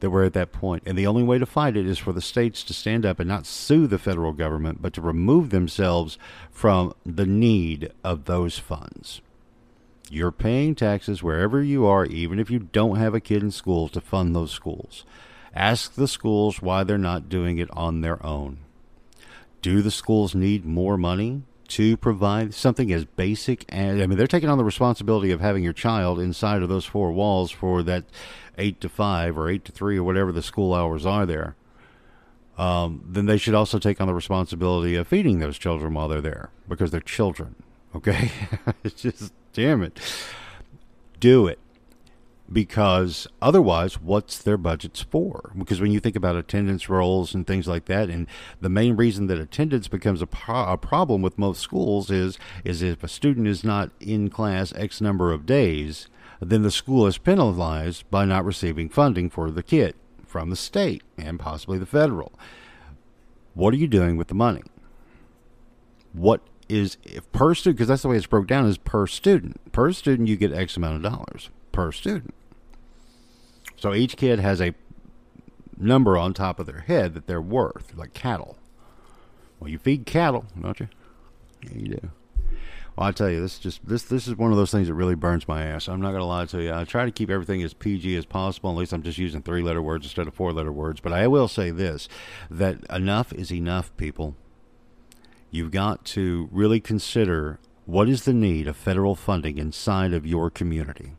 that 0.00 0.10
we're 0.10 0.24
at 0.24 0.32
that 0.32 0.52
point. 0.52 0.82
And 0.86 0.98
the 0.98 1.06
only 1.06 1.22
way 1.22 1.38
to 1.38 1.46
fight 1.46 1.76
it 1.76 1.86
is 1.86 1.98
for 1.98 2.12
the 2.12 2.20
states 2.20 2.62
to 2.64 2.74
stand 2.74 3.06
up 3.06 3.20
and 3.20 3.28
not 3.28 3.46
sue 3.46 3.86
the 3.86 3.98
federal 3.98 4.32
government, 4.32 4.82
but 4.82 4.92
to 4.94 5.00
remove 5.00 5.50
themselves 5.50 6.18
from 6.50 6.92
the 7.06 7.26
need 7.26 7.92
of 8.02 8.24
those 8.24 8.58
funds. 8.58 9.20
You're 10.10 10.32
paying 10.32 10.74
taxes 10.74 11.22
wherever 11.22 11.62
you 11.62 11.86
are, 11.86 12.04
even 12.04 12.40
if 12.40 12.50
you 12.50 12.58
don't 12.58 12.96
have 12.96 13.14
a 13.14 13.20
kid 13.20 13.42
in 13.42 13.52
school, 13.52 13.88
to 13.88 14.00
fund 14.00 14.34
those 14.34 14.50
schools. 14.50 15.04
Ask 15.54 15.94
the 15.94 16.08
schools 16.08 16.60
why 16.60 16.82
they're 16.82 16.98
not 16.98 17.28
doing 17.28 17.58
it 17.58 17.70
on 17.72 18.00
their 18.00 18.24
own. 18.24 18.58
Do 19.62 19.82
the 19.82 19.90
schools 19.90 20.34
need 20.34 20.64
more 20.64 20.96
money 20.96 21.42
to 21.70 21.96
provide 21.96 22.52
something 22.52 22.92
as 22.92 23.04
basic 23.04 23.64
as 23.68 24.00
I 24.00 24.06
mean, 24.06 24.18
they're 24.18 24.26
taking 24.26 24.48
on 24.48 24.58
the 24.58 24.64
responsibility 24.64 25.30
of 25.30 25.40
having 25.40 25.62
your 25.62 25.72
child 25.72 26.18
inside 26.18 26.62
of 26.62 26.68
those 26.68 26.84
four 26.84 27.12
walls 27.12 27.50
for 27.50 27.82
that 27.84 28.04
eight 28.58 28.80
to 28.80 28.88
five 28.88 29.38
or 29.38 29.48
eight 29.48 29.64
to 29.64 29.72
three 29.72 29.96
or 29.96 30.02
whatever 30.02 30.32
the 30.32 30.42
school 30.42 30.74
hours 30.74 31.06
are 31.06 31.26
there. 31.26 31.56
Um, 32.58 33.04
then 33.06 33.26
they 33.26 33.38
should 33.38 33.54
also 33.54 33.78
take 33.78 34.00
on 34.00 34.06
the 34.06 34.14
responsibility 34.14 34.96
of 34.96 35.08
feeding 35.08 35.38
those 35.38 35.56
children 35.56 35.94
while 35.94 36.08
they're 36.08 36.20
there 36.20 36.50
because 36.68 36.90
they're 36.90 37.00
children. 37.00 37.54
Okay, 37.94 38.30
it's 38.84 39.02
just 39.02 39.32
damn 39.52 39.82
it, 39.82 39.98
do 41.20 41.46
it 41.46 41.58
because 42.52 43.28
otherwise, 43.40 44.00
what's 44.00 44.38
their 44.38 44.56
budgets 44.56 45.00
for? 45.00 45.52
Because 45.56 45.80
when 45.80 45.92
you 45.92 46.00
think 46.00 46.16
about 46.16 46.36
attendance 46.36 46.88
rolls 46.88 47.32
and 47.34 47.46
things 47.46 47.68
like 47.68 47.84
that, 47.84 48.08
and 48.10 48.26
the 48.60 48.68
main 48.68 48.96
reason 48.96 49.28
that 49.28 49.38
attendance 49.38 49.86
becomes 49.86 50.20
a, 50.20 50.26
pro- 50.26 50.72
a 50.72 50.76
problem 50.76 51.22
with 51.22 51.38
most 51.38 51.60
schools 51.60 52.10
is 52.10 52.38
is 52.64 52.82
if 52.82 53.04
a 53.04 53.08
student 53.08 53.46
is 53.46 53.62
not 53.62 53.90
in 54.00 54.28
class 54.30 54.72
X 54.74 55.00
number 55.00 55.32
of 55.32 55.46
days, 55.46 56.08
then 56.40 56.62
the 56.62 56.70
school 56.70 57.06
is 57.06 57.18
penalized 57.18 58.10
by 58.10 58.24
not 58.24 58.44
receiving 58.44 58.88
funding 58.88 59.30
for 59.30 59.50
the 59.50 59.62
kid 59.62 59.94
from 60.26 60.50
the 60.50 60.56
state 60.56 61.02
and 61.16 61.38
possibly 61.38 61.78
the 61.78 61.86
federal. 61.86 62.32
What 63.54 63.74
are 63.74 63.78
you 63.78 63.88
doing 63.88 64.16
with 64.16 64.28
the 64.28 64.34
money? 64.34 64.62
What 66.12 66.40
is 66.68 66.96
if 67.04 67.30
per 67.30 67.54
student? 67.54 67.76
Because 67.76 67.88
that's 67.88 68.02
the 68.02 68.08
way 68.08 68.16
it's 68.16 68.26
broke 68.26 68.48
down 68.48 68.66
is 68.66 68.78
per 68.78 69.06
student. 69.06 69.72
Per 69.72 69.92
student, 69.92 70.28
you 70.28 70.36
get 70.36 70.52
X 70.52 70.76
amount 70.76 70.96
of 70.96 71.02
dollars 71.12 71.50
per 71.70 71.92
student. 71.92 72.34
So 73.80 73.94
each 73.94 74.18
kid 74.18 74.40
has 74.40 74.60
a 74.60 74.74
number 75.78 76.18
on 76.18 76.34
top 76.34 76.60
of 76.60 76.66
their 76.66 76.80
head 76.80 77.14
that 77.14 77.26
they're 77.26 77.40
worth, 77.40 77.94
like 77.96 78.12
cattle. 78.12 78.58
Well, 79.58 79.70
you 79.70 79.78
feed 79.78 80.04
cattle, 80.04 80.44
don't 80.60 80.78
you? 80.78 80.88
Yeah, 81.62 81.78
you 81.78 81.88
do. 81.94 82.10
Well, 82.94 83.08
I 83.08 83.12
tell 83.12 83.30
you, 83.30 83.40
this 83.40 83.58
just 83.58 83.86
this 83.88 84.02
this 84.02 84.28
is 84.28 84.36
one 84.36 84.50
of 84.50 84.58
those 84.58 84.70
things 84.70 84.88
that 84.88 84.94
really 84.94 85.14
burns 85.14 85.48
my 85.48 85.64
ass. 85.64 85.88
I'm 85.88 86.02
not 86.02 86.12
gonna 86.12 86.26
lie 86.26 86.44
to 86.44 86.62
you. 86.62 86.74
I 86.74 86.84
try 86.84 87.06
to 87.06 87.10
keep 87.10 87.30
everything 87.30 87.62
as 87.62 87.72
PG 87.72 88.16
as 88.16 88.26
possible. 88.26 88.70
At 88.70 88.76
least 88.76 88.92
I'm 88.92 89.02
just 89.02 89.16
using 89.16 89.40
three 89.40 89.62
letter 89.62 89.80
words 89.80 90.04
instead 90.04 90.28
of 90.28 90.34
four 90.34 90.52
letter 90.52 90.72
words. 90.72 91.00
But 91.00 91.14
I 91.14 91.26
will 91.26 91.48
say 91.48 91.70
this: 91.70 92.06
that 92.50 92.84
enough 92.90 93.32
is 93.32 93.50
enough, 93.50 93.96
people. 93.96 94.36
You've 95.50 95.70
got 95.70 96.04
to 96.06 96.50
really 96.52 96.80
consider 96.80 97.58
what 97.86 98.10
is 98.10 98.24
the 98.24 98.34
need 98.34 98.68
of 98.68 98.76
federal 98.76 99.14
funding 99.14 99.56
inside 99.56 100.12
of 100.12 100.26
your 100.26 100.50
community, 100.50 101.12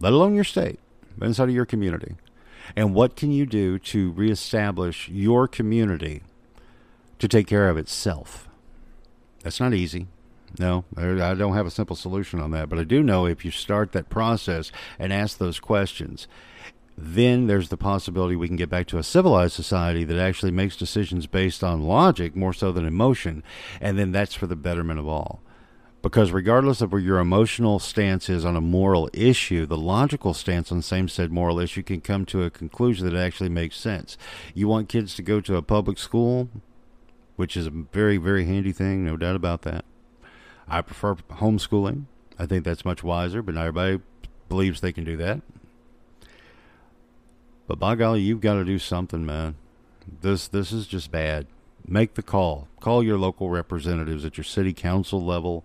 let 0.00 0.12
alone 0.12 0.34
your 0.34 0.42
state 0.42 0.80
inside 1.20 1.48
of 1.48 1.54
your 1.54 1.66
community. 1.66 2.16
And 2.76 2.94
what 2.94 3.16
can 3.16 3.30
you 3.30 3.46
do 3.46 3.78
to 3.78 4.12
reestablish 4.12 5.08
your 5.08 5.46
community 5.46 6.22
to 7.18 7.28
take 7.28 7.46
care 7.46 7.68
of 7.68 7.76
itself? 7.76 8.48
That's 9.42 9.60
not 9.60 9.74
easy. 9.74 10.08
No, 10.58 10.84
I 10.96 11.34
don't 11.34 11.54
have 11.54 11.66
a 11.66 11.70
simple 11.70 11.96
solution 11.96 12.40
on 12.40 12.52
that. 12.52 12.68
But 12.68 12.78
I 12.78 12.84
do 12.84 13.02
know 13.02 13.26
if 13.26 13.44
you 13.44 13.50
start 13.50 13.92
that 13.92 14.08
process 14.08 14.70
and 14.98 15.12
ask 15.12 15.38
those 15.38 15.58
questions, 15.58 16.28
then 16.96 17.48
there's 17.48 17.70
the 17.70 17.76
possibility 17.76 18.36
we 18.36 18.46
can 18.46 18.56
get 18.56 18.70
back 18.70 18.86
to 18.86 18.98
a 18.98 19.02
civilized 19.02 19.54
society 19.54 20.04
that 20.04 20.18
actually 20.18 20.52
makes 20.52 20.76
decisions 20.76 21.26
based 21.26 21.64
on 21.64 21.82
logic 21.82 22.36
more 22.36 22.52
so 22.52 22.70
than 22.70 22.86
emotion. 22.86 23.42
And 23.80 23.98
then 23.98 24.12
that's 24.12 24.34
for 24.34 24.46
the 24.46 24.56
betterment 24.56 25.00
of 25.00 25.08
all. 25.08 25.42
Because 26.04 26.32
regardless 26.32 26.82
of 26.82 26.92
where 26.92 27.00
your 27.00 27.18
emotional 27.18 27.78
stance 27.78 28.28
is 28.28 28.44
on 28.44 28.56
a 28.56 28.60
moral 28.60 29.08
issue, 29.14 29.64
the 29.64 29.78
logical 29.78 30.34
stance 30.34 30.70
on 30.70 30.82
same 30.82 31.08
said 31.08 31.32
moral 31.32 31.58
issue 31.58 31.82
can 31.82 32.02
come 32.02 32.26
to 32.26 32.42
a 32.42 32.50
conclusion 32.50 33.08
that 33.08 33.18
actually 33.18 33.48
makes 33.48 33.78
sense. 33.78 34.18
You 34.52 34.68
want 34.68 34.90
kids 34.90 35.14
to 35.14 35.22
go 35.22 35.40
to 35.40 35.56
a 35.56 35.62
public 35.62 35.96
school, 35.96 36.50
which 37.36 37.56
is 37.56 37.66
a 37.66 37.70
very, 37.70 38.18
very 38.18 38.44
handy 38.44 38.70
thing, 38.70 39.02
no 39.02 39.16
doubt 39.16 39.34
about 39.34 39.62
that. 39.62 39.86
I 40.68 40.82
prefer 40.82 41.14
homeschooling. 41.14 42.04
I 42.38 42.44
think 42.44 42.66
that's 42.66 42.84
much 42.84 43.02
wiser, 43.02 43.40
but 43.40 43.54
not 43.54 43.68
everybody 43.68 44.02
believes 44.50 44.82
they 44.82 44.92
can 44.92 45.04
do 45.04 45.16
that. 45.16 45.40
But 47.66 47.78
by 47.78 47.94
golly, 47.94 48.20
you've 48.20 48.42
got 48.42 48.56
to 48.56 48.64
do 48.66 48.78
something, 48.78 49.24
man. 49.24 49.54
This 50.20 50.48
this 50.48 50.70
is 50.70 50.86
just 50.86 51.10
bad. 51.10 51.46
Make 51.86 52.14
the 52.14 52.22
call. 52.22 52.68
Call 52.80 53.02
your 53.02 53.18
local 53.18 53.50
representatives 53.50 54.24
at 54.24 54.36
your 54.36 54.44
city 54.44 54.72
council 54.72 55.24
level 55.24 55.64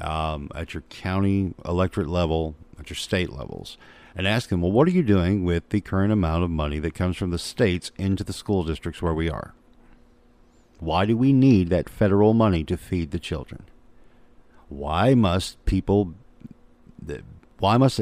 um, 0.00 0.50
at 0.54 0.74
your 0.74 0.82
county 0.82 1.54
electorate 1.64 2.08
level, 2.08 2.54
at 2.78 2.90
your 2.90 2.96
state 2.96 3.30
levels, 3.30 3.76
and 4.14 4.26
ask 4.26 4.48
them, 4.48 4.62
well, 4.62 4.72
what 4.72 4.88
are 4.88 4.92
you 4.92 5.02
doing 5.02 5.44
with 5.44 5.68
the 5.70 5.80
current 5.80 6.12
amount 6.12 6.44
of 6.44 6.50
money 6.50 6.78
that 6.78 6.94
comes 6.94 7.16
from 7.16 7.30
the 7.30 7.38
states 7.38 7.90
into 7.96 8.24
the 8.24 8.32
school 8.32 8.64
districts 8.64 9.02
where 9.02 9.14
we 9.14 9.30
are? 9.30 9.54
Why 10.80 11.06
do 11.06 11.16
we 11.16 11.32
need 11.32 11.70
that 11.70 11.88
federal 11.88 12.34
money 12.34 12.64
to 12.64 12.76
feed 12.76 13.10
the 13.10 13.18
children? 13.18 13.64
Why 14.68 15.14
must 15.14 15.64
people? 15.64 16.14
Why 17.58 17.78
must 17.78 18.00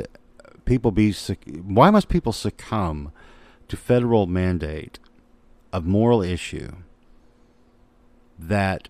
people 0.66 0.90
be? 0.90 1.12
Why 1.12 1.90
must 1.90 2.08
people 2.08 2.32
succumb 2.32 3.12
to 3.68 3.76
federal 3.76 4.26
mandate 4.26 4.98
of 5.72 5.86
moral 5.86 6.22
issue 6.22 6.72
that 8.38 8.88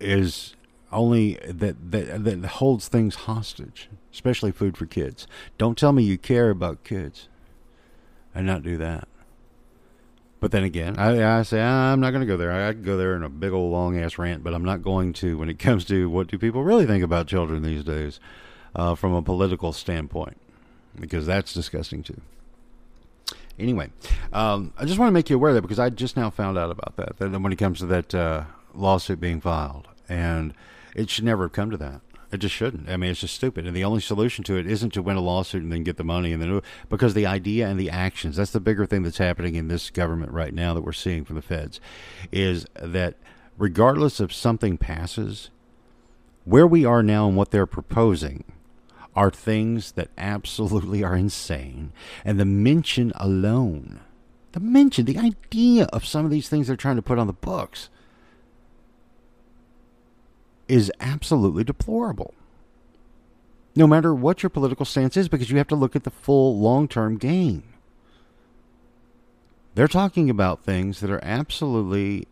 is 0.00 0.54
only 0.90 1.34
that, 1.46 1.90
that 1.90 2.24
that 2.24 2.44
holds 2.46 2.88
things 2.88 3.14
hostage, 3.14 3.88
especially 4.12 4.52
food 4.52 4.76
for 4.76 4.86
kids. 4.86 5.26
Don't 5.58 5.76
tell 5.76 5.92
me 5.92 6.02
you 6.02 6.18
care 6.18 6.50
about 6.50 6.84
kids 6.84 7.28
and 8.34 8.46
not 8.46 8.62
do 8.62 8.76
that. 8.78 9.08
But 10.40 10.52
then 10.52 10.62
again, 10.62 10.96
I, 10.98 11.38
I 11.38 11.42
say 11.42 11.60
I'm 11.60 12.00
not 12.00 12.10
going 12.10 12.20
to 12.20 12.26
go 12.26 12.36
there. 12.36 12.52
I, 12.52 12.72
could 12.72 12.84
go 12.84 12.96
there 12.96 13.16
in 13.16 13.24
a 13.24 13.28
big 13.28 13.52
old 13.52 13.72
long 13.72 13.98
ass 13.98 14.18
rant, 14.18 14.44
but 14.44 14.54
I'm 14.54 14.64
not 14.64 14.82
going 14.82 15.12
to 15.14 15.36
when 15.36 15.48
it 15.48 15.58
comes 15.58 15.84
to 15.86 16.08
what 16.08 16.28
do 16.28 16.38
people 16.38 16.62
really 16.62 16.86
think 16.86 17.02
about 17.02 17.26
children 17.26 17.62
these 17.62 17.84
days 17.84 18.20
uh, 18.74 18.94
from 18.94 19.12
a 19.12 19.22
political 19.22 19.72
standpoint, 19.72 20.36
because 20.98 21.26
that's 21.26 21.52
disgusting 21.52 22.02
too. 22.02 22.20
Anyway, 23.58 23.90
um, 24.32 24.72
I 24.78 24.84
just 24.84 24.98
want 24.98 25.08
to 25.08 25.12
make 25.12 25.30
you 25.30 25.36
aware 25.36 25.50
of 25.50 25.56
that 25.56 25.62
because 25.62 25.78
I 25.78 25.90
just 25.90 26.16
now 26.16 26.30
found 26.30 26.56
out 26.56 26.70
about 26.70 26.96
that. 26.96 27.18
That 27.18 27.40
when 27.40 27.52
it 27.52 27.56
comes 27.56 27.80
to 27.80 27.86
that 27.86 28.14
uh, 28.14 28.44
lawsuit 28.74 29.20
being 29.20 29.40
filed, 29.40 29.88
and 30.08 30.54
it 30.94 31.10
should 31.10 31.24
never 31.24 31.44
have 31.44 31.52
come 31.52 31.70
to 31.70 31.76
that. 31.78 32.00
It 32.30 32.38
just 32.38 32.54
shouldn't. 32.54 32.90
I 32.90 32.98
mean, 32.98 33.10
it's 33.10 33.20
just 33.20 33.34
stupid. 33.34 33.66
And 33.66 33.74
the 33.74 33.84
only 33.84 34.00
solution 34.00 34.44
to 34.44 34.56
it 34.56 34.66
isn't 34.66 34.92
to 34.92 35.02
win 35.02 35.16
a 35.16 35.20
lawsuit 35.20 35.62
and 35.62 35.72
then 35.72 35.82
get 35.82 35.96
the 35.96 36.04
money 36.04 36.32
and 36.34 36.42
then 36.42 36.60
because 36.90 37.14
the 37.14 37.24
idea 37.24 37.66
and 37.66 37.80
the 37.80 37.88
actions. 37.88 38.36
That's 38.36 38.50
the 38.50 38.60
bigger 38.60 38.84
thing 38.84 39.02
that's 39.02 39.18
happening 39.18 39.54
in 39.54 39.68
this 39.68 39.88
government 39.88 40.32
right 40.32 40.52
now 40.52 40.74
that 40.74 40.82
we're 40.82 40.92
seeing 40.92 41.24
from 41.24 41.36
the 41.36 41.42
feds, 41.42 41.80
is 42.30 42.66
that 42.74 43.16
regardless 43.56 44.20
of 44.20 44.32
something 44.32 44.76
passes, 44.76 45.50
where 46.44 46.66
we 46.66 46.84
are 46.84 47.02
now 47.02 47.26
and 47.28 47.36
what 47.36 47.50
they're 47.50 47.66
proposing 47.66 48.44
are 49.18 49.32
things 49.32 49.92
that 49.92 50.10
absolutely 50.16 51.02
are 51.02 51.16
insane. 51.16 51.90
And 52.24 52.38
the 52.38 52.44
mention 52.44 53.10
alone, 53.16 53.98
the 54.52 54.60
mention, 54.60 55.06
the 55.06 55.18
idea 55.18 55.86
of 55.86 56.06
some 56.06 56.24
of 56.24 56.30
these 56.30 56.48
things 56.48 56.68
they're 56.68 56.76
trying 56.76 56.94
to 56.94 57.02
put 57.02 57.18
on 57.18 57.26
the 57.26 57.32
books 57.32 57.88
is 60.68 60.92
absolutely 61.00 61.64
deplorable. 61.64 62.32
No 63.74 63.88
matter 63.88 64.14
what 64.14 64.44
your 64.44 64.50
political 64.50 64.86
stance 64.86 65.16
is, 65.16 65.28
because 65.28 65.50
you 65.50 65.58
have 65.58 65.66
to 65.66 65.74
look 65.74 65.96
at 65.96 66.04
the 66.04 66.10
full 66.10 66.56
long 66.56 66.86
term 66.86 67.16
game. 67.16 67.64
They're 69.74 69.88
talking 69.88 70.30
about 70.30 70.62
things 70.62 71.00
that 71.00 71.10
are 71.10 71.24
absolutely 71.24 72.28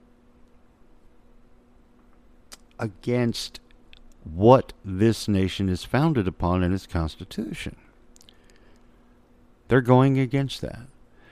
against 2.79 3.59
what 4.35 4.73
this 4.85 5.29
nation 5.29 5.69
is 5.69 5.85
founded 5.85 6.27
upon 6.27 6.63
in 6.63 6.73
its 6.73 6.87
constitution. 6.87 7.77
They're 9.69 9.81
going 9.81 10.19
against 10.19 10.61
that. 10.61 10.87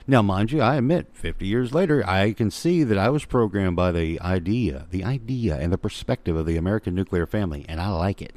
Now, 0.07 0.21
mind 0.21 0.51
you, 0.51 0.61
I 0.61 0.75
admit, 0.75 1.07
50 1.13 1.47
years 1.47 1.73
later, 1.73 2.07
I 2.07 2.33
can 2.33 2.51
see 2.51 2.83
that 2.83 2.97
I 2.97 3.09
was 3.09 3.25
programmed 3.25 3.75
by 3.75 3.91
the 3.91 4.21
idea, 4.21 4.85
the 4.91 5.03
idea 5.03 5.55
and 5.55 5.73
the 5.73 5.79
perspective 5.79 6.35
of 6.35 6.45
the 6.45 6.57
American 6.57 6.93
nuclear 6.93 7.25
family, 7.25 7.65
and 7.67 7.81
I 7.81 7.89
like 7.89 8.21
it. 8.21 8.35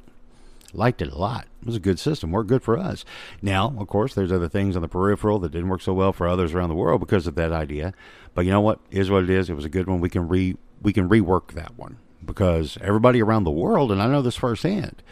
Liked 0.73 1.03
it 1.03 1.12
a 1.12 1.18
lot. 1.18 1.47
It 1.61 1.66
was 1.66 1.77
a 1.77 1.81
good 1.81 1.99
system, 1.99 2.31
worked 2.31 2.49
good 2.49 2.62
for 2.62 2.79
us. 2.79 3.05
Now, 3.42 3.75
of 3.79 3.87
course, 3.87 4.14
there's 4.14 4.33
other 4.33 4.49
things 4.49 4.77
on 4.77 4.83
the 4.83 4.88
peripheral 4.88 5.38
that 5.40 5.53
didn't 5.53 5.68
work 5.68 5.83
so 5.83 5.92
well 5.92 6.12
for 6.12 6.27
others 6.27 6.55
around 6.55 6.68
the 6.68 6.75
world 6.75 7.01
because 7.01 7.27
of 7.27 7.35
that 7.35 7.53
idea. 7.53 7.92
But 8.35 8.44
you 8.44 8.51
know 8.51 8.61
what? 8.61 8.81
Is 8.90 9.11
what 9.11 9.25
it 9.25 9.31
is. 9.31 9.51
It 9.51 9.55
was 9.55 9.64
a 9.64 9.71
good 9.71 9.87
one. 9.87 10.01
We 10.01 10.11
can 10.11 10.29
re 10.29 10.57
we 10.81 10.92
can 10.92 11.09
rework 11.09 11.53
that 11.53 11.77
one 11.77 11.99
because 12.25 12.79
everybody 12.81 13.23
around 13.23 13.45
the 13.45 13.51
world, 13.51 13.93
and 13.93 14.03
I 14.03 14.07
know 14.07 14.23
this 14.23 14.37
firsthand, 14.37 15.03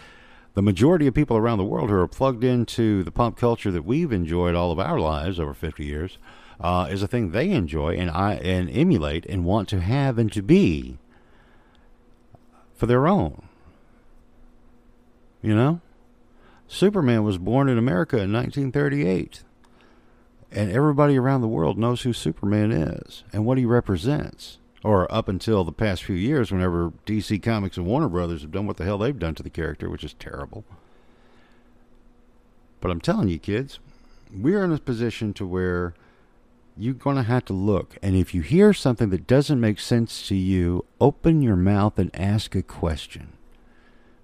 the 0.55 0.63
majority 0.63 1.07
of 1.07 1.15
people 1.15 1.37
around 1.37 1.59
the 1.59 1.65
world 1.65 1.91
who 1.91 1.97
are 1.97 2.09
plugged 2.09 2.43
into 2.43 3.03
the 3.05 3.11
pop 3.11 3.37
culture 3.37 3.71
that 3.71 3.85
we've 3.85 4.13
enjoyed 4.13 4.55
all 4.55 4.73
of 4.73 4.79
our 4.79 4.99
lives 4.99 5.39
over 5.39 5.53
50 5.53 5.85
years 5.85 6.19
uh, 6.59 6.89
is 6.91 7.03
a 7.03 7.07
thing 7.07 7.31
they 7.31 7.51
enjoy 7.51 7.95
and 7.95 8.11
I 8.11 8.35
and 8.35 8.71
emulate 8.71 9.27
and 9.27 9.45
want 9.45 9.69
to 9.69 9.81
have 9.81 10.19
and 10.19 10.33
to 10.33 10.43
be 10.43 10.99
for 12.75 12.87
their 12.87 13.07
own. 13.07 13.49
You 15.43 15.55
know? 15.55 15.81
Superman 16.69 17.23
was 17.23 17.39
born 17.39 17.69
in 17.69 17.79
America 17.79 18.17
in 18.17 18.33
1938. 18.33 19.43
And 20.51 20.71
everybody 20.71 21.19
around 21.19 21.43
the 21.43 21.49
world 21.49 21.79
knows 21.79 22.03
who 22.03 22.13
Superman 22.13 22.73
is 22.73 23.25
and 23.33 23.45
what 23.45 23.59
he 23.59 23.65
represents. 23.65 24.59
Or 24.87 25.13
up 25.13 25.27
until 25.27 25.65
the 25.65 25.73
past 25.73 26.05
few 26.05 26.15
years, 26.15 26.53
whenever 26.53 26.93
DC 27.07 27.43
Comics 27.43 27.77
and 27.77 27.87
Warner 27.87 28.09
Brothers 28.09 28.43
have 28.43 28.53
done 28.53 28.69
what 28.69 28.77
the 28.77 28.85
hell 28.85 28.99
they've 28.99 29.19
done 29.19 29.35
to 29.35 29.43
the 29.43 29.51
character, 29.51 29.91
which 29.91 30.05
is 30.05 30.15
terrible. 30.15 30.63
But 32.81 32.93
I'm 32.93 33.01
telling 33.01 33.27
you, 33.27 33.41
kids, 33.41 33.81
we're 34.33 34.63
in 34.63 34.71
a 34.71 34.79
position 34.79 35.35
to 35.35 35.45
where 35.45 35.95
you're 36.77 36.95
going 36.95 37.17
to 37.17 37.25
have 37.25 37.45
to 37.47 37.53
look. 37.53 37.99
And 38.01 38.15
if 38.15 38.33
you 38.33 38.43
hear 38.43 38.73
something 38.73 39.11
that 39.11 39.27
doesn't 39.27 39.61
make 39.61 39.81
sense 39.81 40.29
to 40.29 40.37
you, 40.37 40.85
open 41.01 41.43
your 41.43 41.57
mouth 41.57 41.99
and 41.99 42.15
ask 42.15 42.55
a 42.55 42.63
question. 42.63 43.33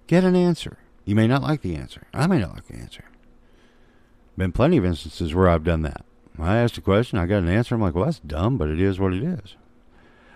Get 0.07 0.23
an 0.23 0.37
answer. 0.37 0.77
You 1.03 1.13
may 1.13 1.27
not 1.27 1.43
like 1.43 1.59
the 1.59 1.75
answer. 1.75 2.03
I 2.13 2.25
may 2.25 2.39
not 2.39 2.53
like 2.53 2.67
the 2.67 2.77
answer. 2.77 3.03
Been 4.37 4.53
plenty 4.53 4.77
of 4.77 4.85
instances 4.85 5.35
where 5.35 5.49
I've 5.49 5.65
done 5.65 5.81
that. 5.81 6.05
I 6.39 6.55
asked 6.55 6.77
a 6.77 6.81
question, 6.81 7.19
I 7.19 7.25
got 7.25 7.43
an 7.43 7.49
answer. 7.49 7.75
I'm 7.75 7.81
like, 7.81 7.95
well, 7.95 8.05
that's 8.05 8.19
dumb, 8.19 8.57
but 8.57 8.69
it 8.69 8.79
is 8.79 8.97
what 8.97 9.13
it 9.13 9.23
is. 9.23 9.57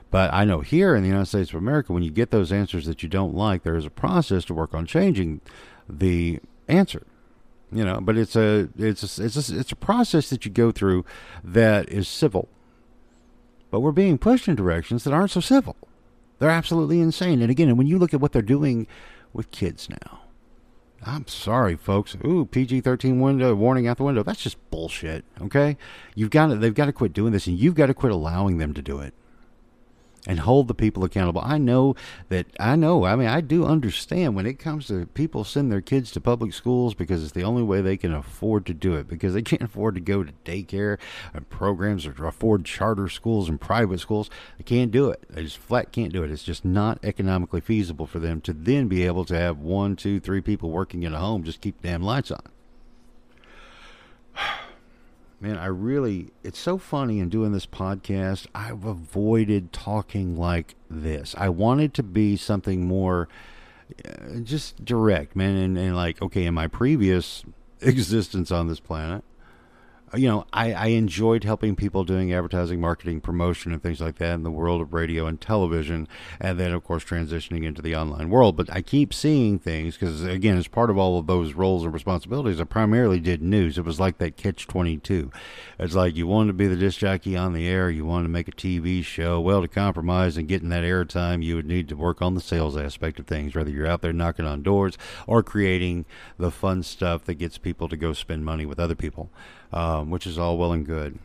But 0.09 0.33
I 0.33 0.45
know 0.45 0.61
here 0.61 0.95
in 0.95 1.01
the 1.01 1.09
United 1.09 1.25
States 1.25 1.49
of 1.49 1.55
America, 1.55 1.91
when 1.91 2.03
you 2.03 2.11
get 2.11 2.31
those 2.31 2.51
answers 2.51 2.85
that 2.85 3.03
you 3.03 3.09
don't 3.09 3.35
like, 3.35 3.63
there 3.63 3.75
is 3.75 3.85
a 3.85 3.89
process 3.89 4.45
to 4.45 4.53
work 4.53 4.73
on 4.73 4.85
changing 4.85 5.41
the 5.89 6.39
answer 6.67 7.05
you 7.71 7.83
know? 7.83 7.99
But 8.01 8.17
it's 8.17 8.35
a 8.35 8.69
it's 8.77 9.17
a, 9.17 9.23
it's 9.23 9.49
a, 9.49 9.59
it's 9.59 9.71
a 9.71 9.75
process 9.75 10.29
that 10.29 10.45
you 10.45 10.51
go 10.51 10.71
through 10.71 11.05
that 11.43 11.89
is 11.89 12.07
civil. 12.07 12.47
But 13.69 13.81
we're 13.81 13.91
being 13.91 14.17
pushed 14.17 14.47
in 14.47 14.55
directions 14.55 15.03
that 15.03 15.13
aren't 15.13 15.31
so 15.31 15.41
civil. 15.41 15.75
They're 16.39 16.49
absolutely 16.49 16.99
insane. 16.99 17.41
And 17.41 17.51
again 17.51 17.75
when 17.77 17.87
you 17.87 17.97
look 17.97 18.13
at 18.13 18.21
what 18.21 18.31
they're 18.31 18.41
doing 18.41 18.87
with 19.33 19.51
kids 19.51 19.89
now 19.89 20.21
i'm 21.03 21.27
sorry 21.27 21.75
folks. 21.75 22.15
Ooh 22.25 22.45
pg-13 22.45 23.19
window 23.19 23.53
warning 23.53 23.87
out 23.87 23.97
the 23.97 24.03
window. 24.03 24.23
That's 24.23 24.41
just 24.41 24.57
bullshit 24.71 25.25
okay? 25.41 25.77
You've 26.15 26.31
got 26.31 26.47
to 26.47 26.55
they've 26.55 26.73
got 26.73 26.85
to 26.85 26.93
quit 26.93 27.13
doing 27.13 27.33
this 27.33 27.47
and 27.47 27.57
you've 27.59 27.75
got 27.75 27.87
to 27.87 27.93
quit 27.93 28.11
allowing 28.11 28.57
them 28.57 28.73
to 28.73 28.81
do 28.81 28.99
it 28.99 29.13
and 30.27 30.41
hold 30.41 30.67
the 30.67 30.75
people 30.75 31.05
accountable. 31.05 31.41
I 31.43 31.57
know 31.57 31.95
that 32.27 32.45
I 32.59 32.75
know. 32.75 33.05
I 33.05 33.15
mean, 33.15 33.29
I 33.29 33.39
do 33.41 33.65
understand 33.65 34.35
when 34.35 34.45
it 34.45 34.59
comes 34.59 34.87
to 34.87 35.07
people 35.07 35.43
send 35.45 35.71
their 35.71 35.81
kids 35.81 36.11
to 36.11 36.21
public 36.21 36.53
schools 36.53 36.93
because 36.93 37.23
it's 37.23 37.31
the 37.31 37.43
only 37.43 37.63
way 37.63 37.81
they 37.81 37.97
can 37.97 38.13
afford 38.13 38.65
to 38.67 38.73
do 38.73 38.93
it 38.95 39.07
because 39.07 39.33
they 39.33 39.41
can't 39.41 39.61
afford 39.61 39.95
to 39.95 40.01
go 40.01 40.23
to 40.23 40.33
daycare 40.45 40.99
and 41.33 41.49
programs 41.49 42.05
or 42.05 42.27
afford 42.27 42.65
charter 42.65 43.07
schools 43.07 43.47
and 43.47 43.61
private 43.61 44.01
schools. 44.01 44.29
They 44.57 44.65
can't 44.65 44.91
do 44.91 45.09
it. 45.09 45.23
They 45.29 45.43
just 45.43 45.57
flat 45.57 45.93
can't 45.93 46.11
do 46.11 46.23
it. 46.23 46.29
It's 46.29 46.43
just 46.43 46.65
not 46.65 46.99
economically 47.03 47.61
feasible 47.61 48.05
for 48.05 48.19
them 48.19 48.41
to 48.41 48.53
then 48.53 48.89
be 48.89 49.03
able 49.05 49.23
to 49.25 49.37
have 49.37 49.59
one, 49.59 49.95
two, 49.95 50.19
three 50.19 50.41
people 50.41 50.69
working 50.69 51.03
in 51.03 51.13
a 51.13 51.19
home 51.19 51.43
just 51.43 51.61
keep 51.61 51.81
damn 51.81 52.03
lights 52.03 52.31
on 52.31 52.41
man, 55.39 55.57
I 55.57 55.67
really, 55.67 56.31
it's 56.43 56.59
so 56.59 56.77
funny 56.77 57.19
in 57.19 57.29
doing 57.29 57.51
this 57.51 57.65
podcast. 57.65 58.47
I've 58.55 58.85
avoided 58.85 59.71
talking 59.71 60.35
like 60.37 60.75
this. 60.89 61.35
I 61.37 61.49
wanted 61.49 61.93
to 61.95 62.03
be 62.03 62.35
something 62.35 62.85
more 62.85 63.27
uh, 64.05 64.39
just 64.43 64.83
direct, 64.83 65.35
man. 65.35 65.55
And, 65.55 65.77
and 65.77 65.95
like, 65.95 66.21
okay, 66.21 66.45
in 66.45 66.53
my 66.53 66.67
previous 66.67 67.43
existence 67.81 68.51
on 68.51 68.67
this 68.67 68.79
planet, 68.79 69.23
you 70.13 70.27
know, 70.27 70.45
I, 70.53 70.73
I 70.73 70.87
enjoyed 70.87 71.43
helping 71.43 71.75
people 71.75 72.05
doing 72.05 72.31
advertising, 72.31 72.79
marketing, 72.79 73.19
promotion, 73.19 73.73
and 73.73 73.83
things 73.83 73.99
like 73.99 74.17
that 74.19 74.35
in 74.35 74.43
the 74.43 74.51
world 74.51 74.81
of 74.81 74.93
radio 74.93 75.25
and 75.25 75.39
television, 75.39 76.07
and 76.39 76.57
then, 76.57 76.71
of 76.71 76.83
course, 76.85 77.03
transitioning 77.03 77.65
into 77.65 77.81
the 77.81 77.95
online 77.95 78.29
world. 78.29 78.55
But 78.55 78.71
I 78.71 78.81
keep 78.81 79.13
seeing 79.13 79.59
things 79.59 79.97
because, 79.97 80.23
again, 80.23 80.57
as 80.57 80.69
part 80.69 80.89
of 80.89 80.97
all 80.97 81.19
of 81.19 81.27
those 81.27 81.53
roles 81.53 81.83
and 81.83 81.93
responsibilities, 81.93 82.61
I 82.61 82.63
primarily 82.63 83.19
did 83.19 83.41
news. 83.41 83.77
It 83.77 83.83
was 83.83 83.99
like 83.99 84.17
that 84.19 84.37
catch 84.37 84.65
22. 84.65 85.29
It's 85.77 85.95
like 85.95 86.15
you 86.15 86.25
wanted 86.25 86.47
to 86.47 86.53
be 86.53 86.67
the 86.67 86.77
disc 86.77 86.99
jockey 86.99 87.35
on 87.35 87.51
the 87.51 87.67
air, 87.67 87.89
you 87.89 88.05
wanted 88.05 88.23
to 88.23 88.29
make 88.29 88.47
a 88.47 88.51
TV 88.51 89.03
show. 89.03 89.41
Well, 89.41 89.61
to 89.61 89.67
compromise 89.67 90.37
and 90.37 90.47
get 90.47 90.61
in 90.61 90.69
that 90.69 90.85
airtime, 90.85 91.43
you 91.43 91.55
would 91.55 91.65
need 91.65 91.89
to 91.89 91.97
work 91.97 92.21
on 92.21 92.33
the 92.33 92.41
sales 92.41 92.77
aspect 92.77 93.19
of 93.19 93.27
things, 93.27 93.55
whether 93.55 93.69
you're 93.69 93.87
out 93.87 94.01
there 94.01 94.13
knocking 94.13 94.45
on 94.45 94.63
doors 94.63 94.97
or 95.27 95.43
creating 95.43 96.05
the 96.37 96.51
fun 96.51 96.81
stuff 96.81 97.25
that 97.25 97.35
gets 97.35 97.57
people 97.57 97.89
to 97.89 97.97
go 97.97 98.13
spend 98.13 98.45
money 98.45 98.65
with 98.65 98.79
other 98.79 98.95
people 98.95 99.29
um, 99.71 100.09
which 100.09 100.27
is 100.27 100.37
all 100.37 100.57
well 100.57 100.71
and 100.71 100.85
good. 100.85 101.19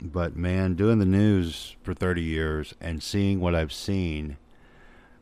But 0.00 0.36
man, 0.36 0.74
doing 0.74 0.98
the 0.98 1.06
news 1.06 1.76
for 1.82 1.94
30 1.94 2.22
years 2.22 2.74
and 2.80 3.02
seeing 3.02 3.40
what 3.40 3.54
I've 3.54 3.72
seen, 3.72 4.36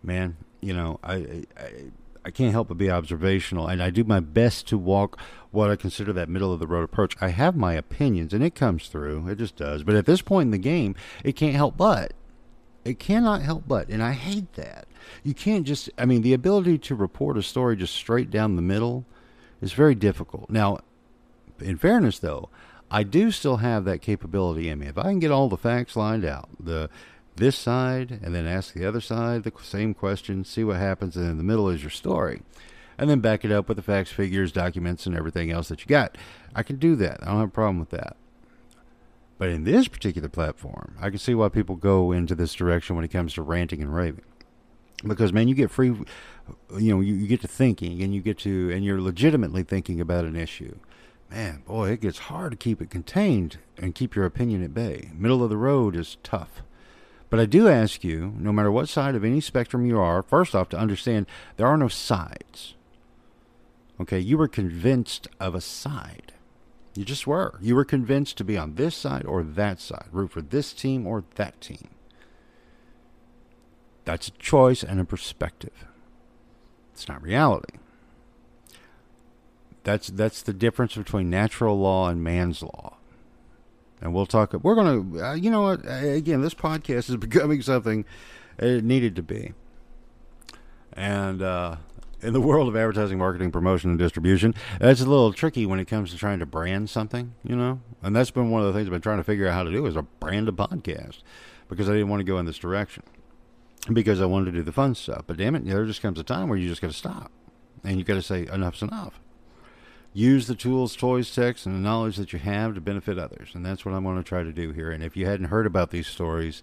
man, 0.03 0.37
you 0.61 0.75
know, 0.75 0.99
I, 1.03 1.45
I, 1.57 1.71
I 2.25 2.31
can't 2.31 2.53
help 2.53 2.69
but 2.69 2.79
be 2.79 2.91
observational, 2.91 3.69
and 3.69 3.83
I 3.83 3.91
do 3.91 4.03
my 4.03 4.21
best 4.21 4.67
to 4.69 4.79
walk 4.79 5.19
what 5.51 5.71
I 5.71 5.77
consider 5.77 6.13
that 6.15 6.29
middle 6.29 6.53
of 6.53 6.59
the 6.59 6.67
road 6.67 6.83
approach. 6.83 7.17
I 7.21 7.29
have 7.29 7.55
my 7.55 7.75
opinions, 7.75 8.33
and 8.33 8.43
it 8.43 8.55
comes 8.55 8.89
through. 8.89 9.29
It 9.29 9.39
just 9.39 9.57
does. 9.57 9.83
But 9.83 9.95
at 9.95 10.07
this 10.07 10.23
point 10.23 10.49
in 10.49 10.51
the 10.51 10.59
game, 10.59 10.97
it 11.23 11.37
can't 11.37 11.55
help 11.55 11.77
but. 11.77 12.15
It 12.85 12.99
cannot 12.99 13.43
help 13.43 13.65
but, 13.67 13.89
and 13.89 14.03
I 14.03 14.13
hate 14.13 14.53
that. 14.55 14.87
You 15.23 15.33
can't 15.33 15.67
just, 15.67 15.89
I 15.97 16.05
mean, 16.05 16.23
the 16.23 16.35
ability 16.35 16.79
to 16.79 16.95
report 16.95 17.39
a 17.39 17.43
story 17.43 17.77
just 17.77 17.95
straight 17.95 18.31
down 18.31 18.57
the 18.57 18.63
middle 18.63 19.07
is 19.63 19.73
very 19.73 19.95
difficult. 19.95 20.51
Now, 20.51 20.81
in 21.61 21.77
fairness, 21.77 22.19
though, 22.19 22.49
I 22.91 23.03
do 23.03 23.31
still 23.31 23.59
have 23.59 23.85
that 23.85 24.03
capability 24.03 24.69
in 24.69 24.79
me. 24.79 24.87
If 24.87 24.99
I 24.99 25.05
can 25.05 25.19
get 25.19 25.31
all 25.31 25.49
the 25.49 25.57
facts 25.57 25.97
lined 25.97 26.25
out, 26.25 26.49
the 26.61 26.89
this 27.37 27.57
side, 27.57 28.21
and 28.23 28.33
then 28.33 28.47
ask 28.47 28.73
the 28.73 28.87
other 28.87 29.01
side 29.01 29.43
the 29.43 29.53
same 29.61 29.93
question, 29.93 30.45
see 30.45 30.63
what 30.63 30.77
happens, 30.77 31.17
and 31.17 31.29
in 31.29 31.37
the 31.37 31.43
middle 31.43 31.69
is 31.69 31.83
your 31.83 31.91
story, 31.91 32.43
and 32.97 33.11
then 33.11 33.19
back 33.19 33.45
it 33.45 33.51
up 33.51 33.67
with 33.67 33.77
the 33.77 33.83
facts, 33.83 34.13
figures, 34.13 34.53
documents, 34.53 35.07
and 35.07 35.17
everything 35.17 35.51
else 35.51 35.69
that 35.69 35.81
you 35.81 35.87
got. 35.87 36.17
I 36.55 36.63
can 36.63 36.77
do 36.77 36.95
that. 36.97 37.19
I 37.23 37.27
don't 37.27 37.41
have 37.41 37.49
a 37.49 37.51
problem 37.51 37.81
with 37.81 37.91
that. 37.91 38.17
But 39.37 39.49
in 39.49 39.65
this 39.65 39.89
particular 39.89 40.29
platform, 40.29 40.95
I 41.01 41.11
can 41.11 41.19
see 41.19 41.35
why 41.35 41.49
people 41.49 41.75
go 41.75 42.13
into 42.13 42.37
this 42.37 42.55
direction 42.55 42.95
when 42.95 43.05
it 43.05 43.11
comes 43.11 43.35
to 43.35 43.43
ranting 43.43 43.83
and 43.83 43.93
raving. 43.93 44.25
Because 45.05 45.33
man, 45.33 45.49
you 45.49 45.57
get 45.57 45.73
free, 45.73 45.89
you 45.89 46.95
know, 46.95 47.01
you, 47.01 47.15
you 47.15 47.27
get 47.27 47.41
to 47.41 47.49
thinking, 47.49 48.01
and 48.01 48.15
you 48.15 48.21
get 48.21 48.39
to, 48.39 48.71
and 48.71 48.85
you're 48.85 49.01
legitimately 49.01 49.65
thinking 49.65 50.01
about 50.01 50.25
an 50.25 50.37
issue 50.37 50.79
man, 51.31 51.63
boy, 51.67 51.91
it 51.91 52.01
gets 52.01 52.19
hard 52.19 52.53
to 52.53 52.57
keep 52.57 52.81
it 52.81 52.91
contained 52.91 53.59
and 53.77 53.95
keep 53.95 54.15
your 54.15 54.25
opinion 54.25 54.63
at 54.63 54.75
bay. 54.75 55.11
Middle 55.15 55.43
of 55.43 55.51
the 55.51 55.57
road 55.57 55.97
is 55.97 56.17
tough. 56.23 56.63
But 57.31 57.41
I 57.41 57.47
do 57.47 57.69
ask 57.69 58.05
you, 58.05 58.33
no 58.39 58.53
matter 58.53 58.71
what 58.71 58.89
side 58.89 59.15
of 59.15 59.25
any 59.25 59.41
spectrum 59.41 59.85
you 59.85 59.99
are, 59.99 60.23
first 60.23 60.55
off, 60.55 60.69
to 60.69 60.79
understand 60.79 61.27
there 61.57 61.67
are 61.67 61.77
no 61.77 61.89
sides. 61.89 62.75
Okay, 64.01 64.19
you 64.19 64.39
were 64.39 64.49
convinced 64.49 65.29
of 65.41 65.55
a 65.55 65.61
side. 65.61 66.33
You 66.95 67.05
just 67.05 67.27
were. 67.27 67.59
You 67.61 67.75
were 67.75 67.85
convinced 67.85 68.37
to 68.39 68.45
be 68.45 68.57
on 68.57 68.77
this 68.77 68.95
side 68.95 69.25
or 69.25 69.43
that 69.43 69.81
side, 69.81 70.07
root 70.13 70.31
for 70.31 70.43
this 70.43 70.73
team 70.73 71.07
or 71.07 71.25
that 71.35 71.61
team. 71.61 71.89
That's 74.05 74.29
a 74.29 74.33
choice 74.33 74.83
and 74.83 75.01
a 75.01 75.05
perspective. 75.05 75.87
It's 76.93 77.09
not 77.09 77.23
reality. 77.23 77.79
That's 79.85 80.09
that's 80.09 80.43
the 80.43 80.55
difference 80.55 80.97
between 80.97 81.31
natural 81.31 81.79
law 81.79 82.09
and 82.09 82.25
man's 82.25 82.63
law. 82.63 82.97
And 84.01 84.13
we'll 84.13 84.27
talk. 84.27 84.53
We're 84.55 84.75
gonna, 84.75 85.25
uh, 85.25 85.35
you 85.35 85.51
know 85.51 85.63
what? 85.63 85.81
Again, 85.87 86.43
this 86.43 86.55
podcast 86.55 87.11
is 87.11 87.17
becoming 87.19 87.63
something 87.63 88.05
it 88.59 88.83
needed 88.83 89.15
to 89.17 89.23
be. 89.23 89.53
And 90.95 91.43
uh, 91.43 91.77
in 92.23 92.33
the 92.33 92.41
world 92.41 92.69
of 92.69 92.77
advertising, 92.77 93.19
marketing, 93.19 93.51
promotion, 93.51 93.91
and 93.91 93.99
distribution, 93.99 94.55
that's 94.79 95.01
a 95.01 95.07
little 95.07 95.33
tricky 95.33 95.67
when 95.67 95.81
it 95.81 95.87
comes 95.87 96.11
to 96.11 96.17
trying 96.17 96.39
to 96.39 96.47
brand 96.47 96.89
something. 96.89 97.35
You 97.43 97.57
know, 97.57 97.81
and 98.03 98.17
that's 98.17 98.31
been 98.31 98.51
one 98.51 98.63
of 98.63 98.69
the 98.69 98.73
things 98.73 98.89
I've 98.89 98.93
been 98.93 99.03
trying 99.03 99.19
to 99.19 99.25
figure 99.25 99.47
out 99.47 99.55
how 99.55 99.65
to 99.65 99.71
do 99.71 99.85
is 99.87 99.97
a 99.97 100.03
brand 100.03 100.49
a 100.49 100.53
podcast 100.53 101.21
because 101.69 101.89
I 101.89 101.93
didn't 101.93 102.09
want 102.09 102.21
to 102.21 102.25
go 102.25 102.39
in 102.39 102.47
this 102.47 102.59
direction 102.59 103.03
because 103.93 104.21
I 104.21 104.25
wanted 104.25 104.47
to 104.47 104.53
do 104.53 104.63
the 104.63 104.73
fun 104.73 104.95
stuff. 104.95 105.25
But 105.27 105.37
damn 105.37 105.55
it, 105.55 105.67
there 105.67 105.85
just 105.85 106.01
comes 106.01 106.19
a 106.19 106.25
time 106.25 106.49
where 106.49 106.59
you 106.59 106.69
just 106.69 106.81
got 106.81 106.91
to 106.91 106.97
stop 106.97 107.31
and 107.83 107.99
you 107.99 108.05
got 108.05 108.15
to 108.15 108.23
say 108.23 108.47
enough's 108.47 108.81
enough 108.83 109.21
use 110.15 110.47
the 110.47 110.55
tools, 110.55 110.97
toys, 110.97 111.35
techs, 111.35 111.67
and 111.67 111.75
the 111.75 111.81
knowledge 111.81 112.17
that 112.17 112.33
you 112.33 112.39
have 112.39 112.75
to 112.75 112.81
benefit 112.81 113.19
others. 113.19 113.51
And 113.53 113.67
that's 113.67 113.85
what 113.85 113.95
I'm 113.95 114.05
going 114.05 114.17
to 114.17 114.23
try 114.23 114.45
to 114.45 114.53
do 114.53 114.73
here. 114.73 114.91
And 114.91 115.03
if 115.03 115.17
you 115.17 115.27
hadn't 115.27 115.47
heard 115.47 115.67
about 115.67 115.91
these 115.91 116.07
stories, 116.07 116.63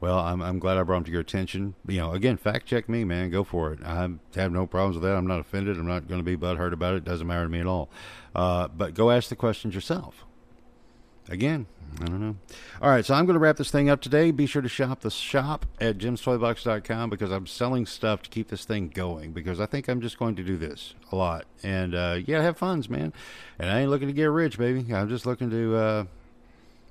well, 0.00 0.18
I'm, 0.18 0.40
I'm 0.42 0.58
glad 0.58 0.76
I 0.76 0.82
brought 0.82 0.98
them 0.98 1.04
to 1.04 1.10
your 1.10 1.22
attention. 1.22 1.74
You 1.88 2.00
know, 2.00 2.12
again, 2.12 2.36
fact 2.36 2.66
check 2.66 2.88
me, 2.88 3.04
man. 3.04 3.30
Go 3.30 3.42
for 3.42 3.72
it. 3.72 3.80
I 3.82 4.08
have 4.36 4.52
no 4.52 4.66
problems 4.66 4.96
with 4.96 5.02
that. 5.04 5.16
I'm 5.16 5.26
not 5.26 5.40
offended. 5.40 5.78
I'm 5.78 5.88
not 5.88 6.08
going 6.08 6.20
to 6.20 6.24
be 6.24 6.36
butthurt 6.36 6.72
about 6.72 6.94
it. 6.94 6.98
It 6.98 7.04
doesn't 7.04 7.26
matter 7.26 7.44
to 7.44 7.50
me 7.50 7.60
at 7.60 7.66
all. 7.66 7.90
Uh, 8.34 8.68
but 8.68 8.94
go 8.94 9.10
ask 9.10 9.30
the 9.30 9.36
questions 9.36 9.74
yourself. 9.74 10.26
Again, 11.30 11.66
I 12.00 12.06
don't 12.06 12.20
know. 12.20 12.36
All 12.82 12.90
right, 12.90 13.04
so 13.04 13.14
I'm 13.14 13.24
going 13.24 13.34
to 13.34 13.40
wrap 13.40 13.56
this 13.56 13.70
thing 13.70 13.88
up 13.88 14.00
today. 14.00 14.32
Be 14.32 14.46
sure 14.46 14.62
to 14.62 14.68
shop 14.68 15.00
the 15.00 15.10
shop 15.10 15.64
at 15.80 15.96
jimstoybox.com 15.98 17.08
because 17.08 17.30
I'm 17.30 17.46
selling 17.46 17.86
stuff 17.86 18.22
to 18.22 18.30
keep 18.30 18.48
this 18.48 18.64
thing 18.64 18.88
going 18.88 19.32
because 19.32 19.60
I 19.60 19.66
think 19.66 19.88
I'm 19.88 20.00
just 20.00 20.18
going 20.18 20.34
to 20.36 20.42
do 20.42 20.56
this 20.56 20.94
a 21.12 21.16
lot. 21.16 21.44
And 21.62 21.94
uh, 21.94 22.18
yeah, 22.26 22.42
have 22.42 22.58
funds, 22.58 22.90
man. 22.90 23.12
And 23.58 23.70
I 23.70 23.80
ain't 23.80 23.90
looking 23.90 24.08
to 24.08 24.14
get 24.14 24.24
rich, 24.24 24.58
baby. 24.58 24.92
I'm 24.92 25.08
just 25.08 25.24
looking 25.24 25.50
to 25.50 25.76
uh, 25.76 26.04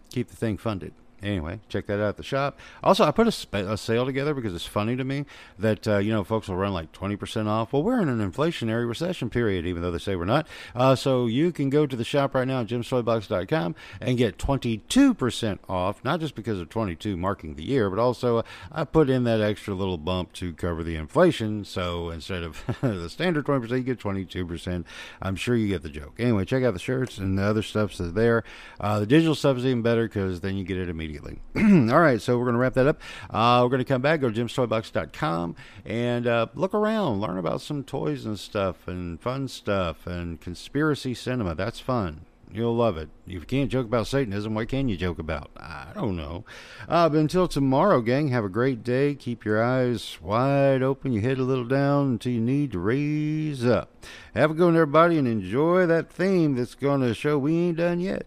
keep 0.09 0.29
the 0.29 0.37
thing 0.37 0.57
funded. 0.57 0.93
Anyway, 1.21 1.59
check 1.67 1.85
that 1.87 1.95
out 1.95 2.09
at 2.09 2.17
the 2.17 2.23
shop. 2.23 2.59
Also, 2.83 3.03
I 3.03 3.11
put 3.11 3.27
a, 3.27 3.31
sp- 3.33 3.67
a 3.67 3.77
sale 3.77 4.05
together 4.05 4.33
because 4.33 4.55
it's 4.55 4.65
funny 4.65 4.95
to 4.95 5.03
me 5.03 5.25
that 5.57 5.87
uh, 5.87 5.97
you 5.97 6.11
know 6.11 6.23
folks 6.23 6.47
will 6.47 6.55
run 6.55 6.73
like 6.73 6.91
twenty 6.91 7.15
percent 7.15 7.47
off. 7.47 7.73
Well, 7.73 7.83
we're 7.83 8.01
in 8.01 8.07
an 8.07 8.19
inflationary 8.19 8.87
recession 8.87 9.29
period, 9.29 9.65
even 9.65 9.81
though 9.81 9.91
they 9.91 9.99
say 9.99 10.15
we're 10.15 10.25
not. 10.25 10.47
Uh, 10.73 10.95
so 10.95 11.25
you 11.25 11.51
can 11.51 11.69
go 11.69 11.85
to 11.85 11.95
the 11.95 12.03
shop 12.05 12.33
right 12.35 12.47
now, 12.47 12.63
jimstoybox.com, 12.63 13.75
and 13.99 14.17
get 14.17 14.39
twenty 14.39 14.77
two 14.77 15.13
percent 15.13 15.59
off. 15.67 16.03
Not 16.03 16.21
just 16.21 16.35
because 16.35 16.59
of 16.59 16.69
twenty 16.69 16.95
two 16.95 17.17
marking 17.17 17.55
the 17.55 17.63
year, 17.63 17.89
but 17.89 17.99
also 17.99 18.37
uh, 18.37 18.43
I 18.71 18.85
put 18.85 19.09
in 19.09 19.25
that 19.25 19.41
extra 19.41 19.73
little 19.73 19.97
bump 19.97 20.31
to 20.33 20.53
cover 20.53 20.83
the 20.83 20.95
inflation. 20.95 21.65
So 21.65 22.09
instead 22.09 22.43
of 22.43 22.63
the 22.81 23.09
standard 23.09 23.45
twenty 23.45 23.61
percent, 23.61 23.79
you 23.79 23.83
get 23.85 23.99
twenty 23.99 24.23
two 24.23 24.45
percent. 24.45 24.87
I'm 25.21 25.35
sure 25.35 25.55
you 25.55 25.67
get 25.67 25.81
the 25.81 25.89
joke. 25.89 26.13
Anyway, 26.17 26.45
check 26.45 26.63
out 26.63 26.73
the 26.73 26.79
shirts 26.79 27.17
and 27.17 27.37
the 27.37 27.43
other 27.43 27.61
stuffs 27.61 27.97
that's 27.97 28.13
there. 28.13 28.43
Uh, 28.79 28.99
the 28.99 29.05
digital 29.05 29.35
stuff 29.35 29.57
is 29.57 29.65
even 29.65 29.81
better 29.81 30.07
because 30.07 30.39
then 30.39 30.55
you 30.55 30.63
get 30.63 30.77
it 30.77 30.87
immediately 30.87 31.08
immediately. 31.09 31.39
All 31.91 31.99
right, 31.99 32.21
so 32.21 32.37
we're 32.37 32.45
going 32.45 32.53
to 32.53 32.59
wrap 32.59 32.73
that 32.75 32.87
up. 32.87 33.01
Uh, 33.29 33.61
we're 33.63 33.69
going 33.69 33.79
to 33.79 33.85
come 33.85 34.01
back, 34.01 34.21
go 34.21 34.29
to 34.29 34.43
jimstoybox.com, 34.43 35.55
and 35.85 36.27
uh, 36.27 36.47
look 36.53 36.73
around, 36.73 37.21
learn 37.21 37.37
about 37.37 37.61
some 37.61 37.83
toys 37.83 38.25
and 38.25 38.39
stuff, 38.39 38.87
and 38.87 39.19
fun 39.19 39.47
stuff, 39.47 40.05
and 40.05 40.39
conspiracy 40.39 41.13
cinema. 41.13 41.55
That's 41.55 41.79
fun. 41.79 42.25
You'll 42.51 42.75
love 42.75 42.97
it. 42.97 43.09
If 43.27 43.33
you 43.33 43.41
can't 43.41 43.69
joke 43.69 43.85
about 43.85 44.07
Satanism, 44.07 44.55
what 44.55 44.69
can 44.69 44.89
you 44.89 44.97
joke 44.97 45.19
about? 45.19 45.51
I 45.57 45.91
don't 45.93 46.17
know. 46.17 46.45
Uh, 46.87 47.07
but 47.07 47.19
until 47.19 47.47
tomorrow, 47.47 48.01
gang, 48.01 48.29
have 48.29 48.43
a 48.43 48.49
great 48.49 48.83
day. 48.83 49.13
Keep 49.13 49.45
your 49.45 49.63
eyes 49.63 50.17
wide 50.19 50.81
open, 50.81 51.13
your 51.13 51.21
head 51.21 51.37
a 51.37 51.43
little 51.43 51.65
down 51.65 52.07
until 52.13 52.31
you 52.31 52.41
need 52.41 52.71
to 52.71 52.79
raise 52.79 53.63
up. 53.63 54.03
Have 54.33 54.49
a 54.49 54.53
good 54.55 54.65
one, 54.65 54.75
everybody, 54.75 55.19
and 55.19 55.27
enjoy 55.27 55.85
that 55.85 56.11
theme 56.11 56.55
that's 56.55 56.73
going 56.73 57.01
to 57.01 57.13
show 57.13 57.37
we 57.37 57.55
ain't 57.55 57.77
done 57.77 57.99
yet. 57.99 58.25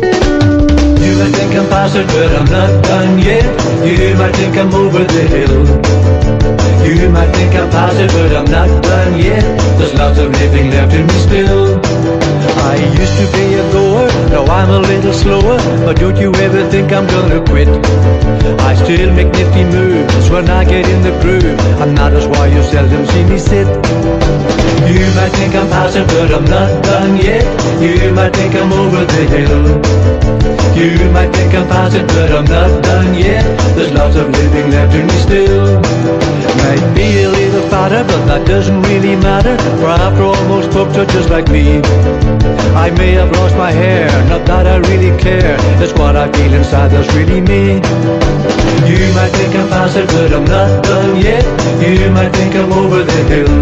You 0.00 1.12
might 1.18 1.34
think 1.36 1.54
I'm 1.54 1.68
past 1.68 1.96
it, 1.96 2.06
but 2.06 2.30
I'm 2.38 2.48
not 2.50 2.84
done 2.84 3.18
yet. 3.18 3.44
You 3.84 4.14
might 4.16 4.34
think 4.36 4.56
I'm 4.56 4.72
over 4.74 5.04
the 5.04 5.24
hill. 5.34 5.66
You 6.86 7.08
might 7.10 7.30
think 7.32 7.54
I'm 7.54 7.70
past 7.70 7.98
it, 7.98 8.10
but 8.12 8.34
I'm 8.36 8.50
not 8.50 8.70
done 8.82 9.18
yet. 9.18 9.44
There's 9.78 9.94
lots 9.94 10.18
of 10.18 10.30
living 10.32 10.70
left 10.70 10.92
in 10.94 11.06
me 11.06 11.18
still. 11.26 11.80
I 12.72 12.76
used 12.76 13.16
to 13.20 13.26
be 13.36 13.54
a 13.54 13.64
goer, 13.72 14.08
now 14.30 14.44
I'm 14.46 14.70
a 14.70 14.80
little 14.80 15.12
slower. 15.12 15.58
But 15.84 15.98
don't 15.98 16.16
you 16.16 16.34
ever 16.34 16.68
think 16.70 16.92
I'm 16.92 17.06
gonna 17.06 17.44
quit? 17.44 17.68
I 18.60 18.74
still 18.74 19.12
make 19.12 19.30
nifty 19.32 19.64
moves 19.64 20.30
when 20.30 20.48
I 20.48 20.64
get 20.64 20.88
in 20.88 21.02
the 21.02 21.12
groove. 21.22 21.58
And 21.82 21.96
that 21.98 22.12
is 22.14 22.26
why 22.26 22.46
you 22.46 22.62
seldom 22.62 23.06
see 23.06 23.24
me 23.24 23.38
sit. 23.38 24.51
You 25.12 25.18
might 25.18 25.32
think 25.32 25.54
I'm 25.54 25.68
past 25.68 25.94
it, 25.94 26.06
but 26.06 26.32
I'm 26.32 26.44
not 26.46 26.82
done 26.84 27.18
yet. 27.18 27.44
You 27.82 28.14
might 28.14 28.34
think 28.34 28.54
I'm 28.54 28.72
over 28.72 29.04
the 29.04 29.24
hill. 29.28 29.68
You 30.74 31.10
might 31.12 31.30
think 31.36 31.52
I'm 31.52 31.68
past 31.68 31.94
it, 31.94 32.06
but 32.06 32.32
I'm 32.32 32.46
not 32.46 32.82
done 32.82 33.12
yet. 33.12 33.44
There's 33.76 33.92
lots 33.92 34.16
of 34.16 34.30
living 34.30 34.70
left 34.70 34.94
in 34.94 35.06
me 35.06 35.12
still. 35.18 36.41
Might 36.58 36.94
be 36.94 37.22
a 37.22 37.28
little 37.28 37.62
fatter, 37.68 38.04
but 38.04 38.26
that 38.26 38.46
doesn't 38.46 38.82
really 38.82 39.16
matter. 39.16 39.56
For 39.80 39.88
after 39.88 40.22
all, 40.22 40.44
most 40.48 40.72
folks 40.72 40.96
are 40.96 41.06
just 41.06 41.30
like 41.30 41.48
me. 41.48 41.80
I 42.76 42.90
may 42.90 43.12
have 43.12 43.30
lost 43.32 43.56
my 43.56 43.70
hair, 43.70 44.08
not 44.28 44.44
that 44.46 44.66
I 44.66 44.76
really 44.90 45.16
care. 45.20 45.56
It's 45.82 45.92
what 45.92 46.16
I 46.16 46.30
feel 46.32 46.52
inside 46.52 46.90
that's 46.90 47.12
really 47.14 47.40
me. 47.40 47.80
You 48.88 49.12
might 49.14 49.32
think 49.38 49.54
I'm 49.54 49.68
past 49.68 49.96
it, 49.96 50.06
but 50.08 50.32
I'm 50.32 50.44
not 50.44 50.84
done 50.84 51.20
yet. 51.20 51.44
You 51.80 52.10
might 52.10 52.32
think 52.32 52.54
I'm 52.54 52.72
over 52.72 53.04
the 53.04 53.20
hill. 53.32 53.52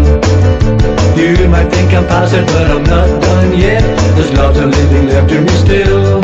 You 1.15 1.47
might 1.47 1.69
think 1.69 1.93
I'm 1.93 2.07
past 2.07 2.33
it, 2.33 2.45
but 2.47 2.71
I'm 2.71 2.83
not 2.83 3.09
done 3.21 3.57
yet. 3.57 3.83
There's 4.15 4.33
lots 4.33 4.57
of 4.57 4.69
living 4.69 5.07
left 5.07 5.31
in 5.31 5.43
me 5.45 5.55
still. 5.65 6.21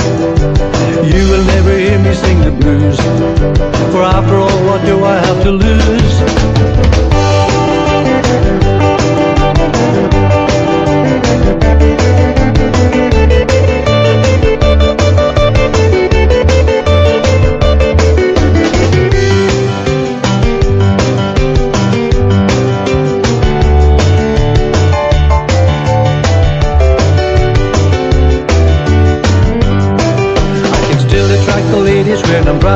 You 1.05 1.23
will 1.29 1.45
never 1.45 1.77
hear 1.77 1.99
me 1.99 2.13
sing 2.13 2.39
the 2.41 2.51
blues. 2.51 2.97
For 3.91 4.03
after 4.03 4.35
all, 4.35 4.59
what 4.65 4.85
do 4.85 5.03
I 5.03 5.17
have 5.17 5.43
to 5.43 5.51
lose? 5.51 6.56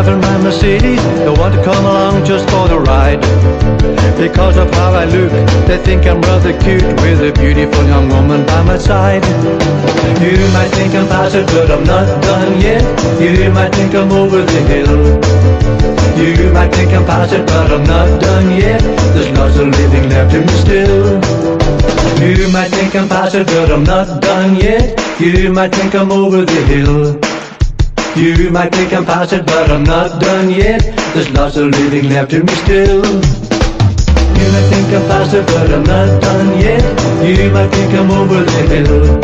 Driving 0.04 0.22
my 0.22 0.38
Mercedes 0.38 1.04
They 1.20 1.30
want 1.30 1.54
to 1.54 1.64
come 1.64 1.86
along 1.86 2.26
just 2.26 2.50
for 2.50 2.68
the 2.68 2.80
ride. 2.80 3.22
Because 4.18 4.58
of 4.58 4.70
how 4.74 4.94
I 4.94 5.06
look 5.06 5.32
They 5.68 5.78
think 5.78 6.06
I'm 6.06 6.22
rather 6.22 6.54
cute 6.62 6.84
With 7.02 7.22
a 7.22 7.32
beautiful 7.34 7.84
young 7.86 8.10
woman 8.10 8.46
by 8.46 8.64
my 8.64 8.78
side. 8.78 9.24
You 10.22 10.38
might 10.54 10.72
think 10.78 10.94
I'm 10.96 11.06
it 11.36 11.46
But 11.48 11.72
I'm 11.72 11.84
not 11.84 12.08
done 12.22 12.62
yet. 12.62 12.84
You 13.22 13.52
might 13.52 13.74
think 13.76 13.94
I'm 13.94 14.12
over 14.12 14.42
the 14.42 14.62
hill. 14.72 14.98
You 16.18 16.52
might 16.54 16.72
think 16.74 16.94
I'm 16.94 17.06
past 17.06 17.34
it 17.34 17.46
But 17.46 17.72
I'm 17.72 17.84
not 17.84 18.22
done 18.22 18.52
yet. 18.52 18.82
There's 19.14 19.30
lots 19.38 19.58
of 19.58 19.68
living 19.68 20.10
left 20.10 20.34
in 20.34 20.46
me 20.46 20.56
still. 20.66 21.22
You 22.22 22.52
might 22.52 22.70
think 22.70 22.96
I'm 22.96 23.08
past 23.08 23.36
it 23.36 23.48
But 23.48 23.72
I'm 23.72 23.84
not 23.84 24.22
done 24.22 24.56
yet. 24.56 25.00
You 25.20 25.52
might 25.54 25.74
think 25.74 25.94
I'm 25.96 26.12
over 26.12 26.46
the 26.46 26.62
hill 26.74 27.31
you 28.14 28.52
might 28.52 28.76
think 28.76 28.92
I'm 28.92 29.06
past 29.06 29.32
it, 29.32 29.46
but 29.46 29.72
I'm 29.72 29.84
not 29.84 30.20
done 30.22 30.50
yet. 30.52 30.82
There's 31.14 31.30
lots 31.32 31.56
of 31.56 31.70
living 31.70 32.10
left 32.10 32.34
in 32.34 32.46
me 32.46 32.54
still. 32.56 33.06
You 33.06 34.48
might 34.52 34.68
think 34.68 34.92
I'm 34.94 35.08
past 35.08 35.34
it, 35.34 35.46
but 35.48 35.72
I'm 35.72 35.84
not 35.84 36.22
done 36.22 36.60
yet. 36.60 36.84
You 37.24 37.50
might 37.52 37.70
think 37.70 37.94
I'm 37.94 38.12
over 38.12 38.44
the 38.44 38.62
hill. 38.68 39.22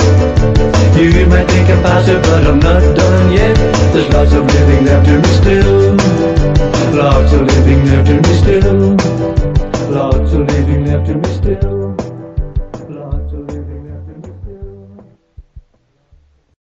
You 0.97 1.25
might 1.27 1.45
think 1.47 1.69
I'm 1.69 1.83
past 1.83 2.07
it, 2.07 2.21
but 2.23 2.47
I'm 2.47 2.59
not 2.59 2.81
done 2.95 3.33
yet. 3.33 3.57
There's 3.91 4.07
lots 4.13 4.31
of 4.31 4.45
living 4.45 4.85
left 4.85 5.07
in 5.09 5.21
me 5.21 5.31
still. 5.35 5.95
Lots 6.95 7.33
of 7.33 7.41
living 7.41 7.85
left 7.87 8.09
in 8.09 8.21
me 8.21 8.33
still. 8.39 8.95
Lots 9.91 10.31
of 10.31 10.47
living 10.47 10.85
left 10.85 11.09
in 11.09 11.21
me 11.21 11.33
still. 11.35 11.86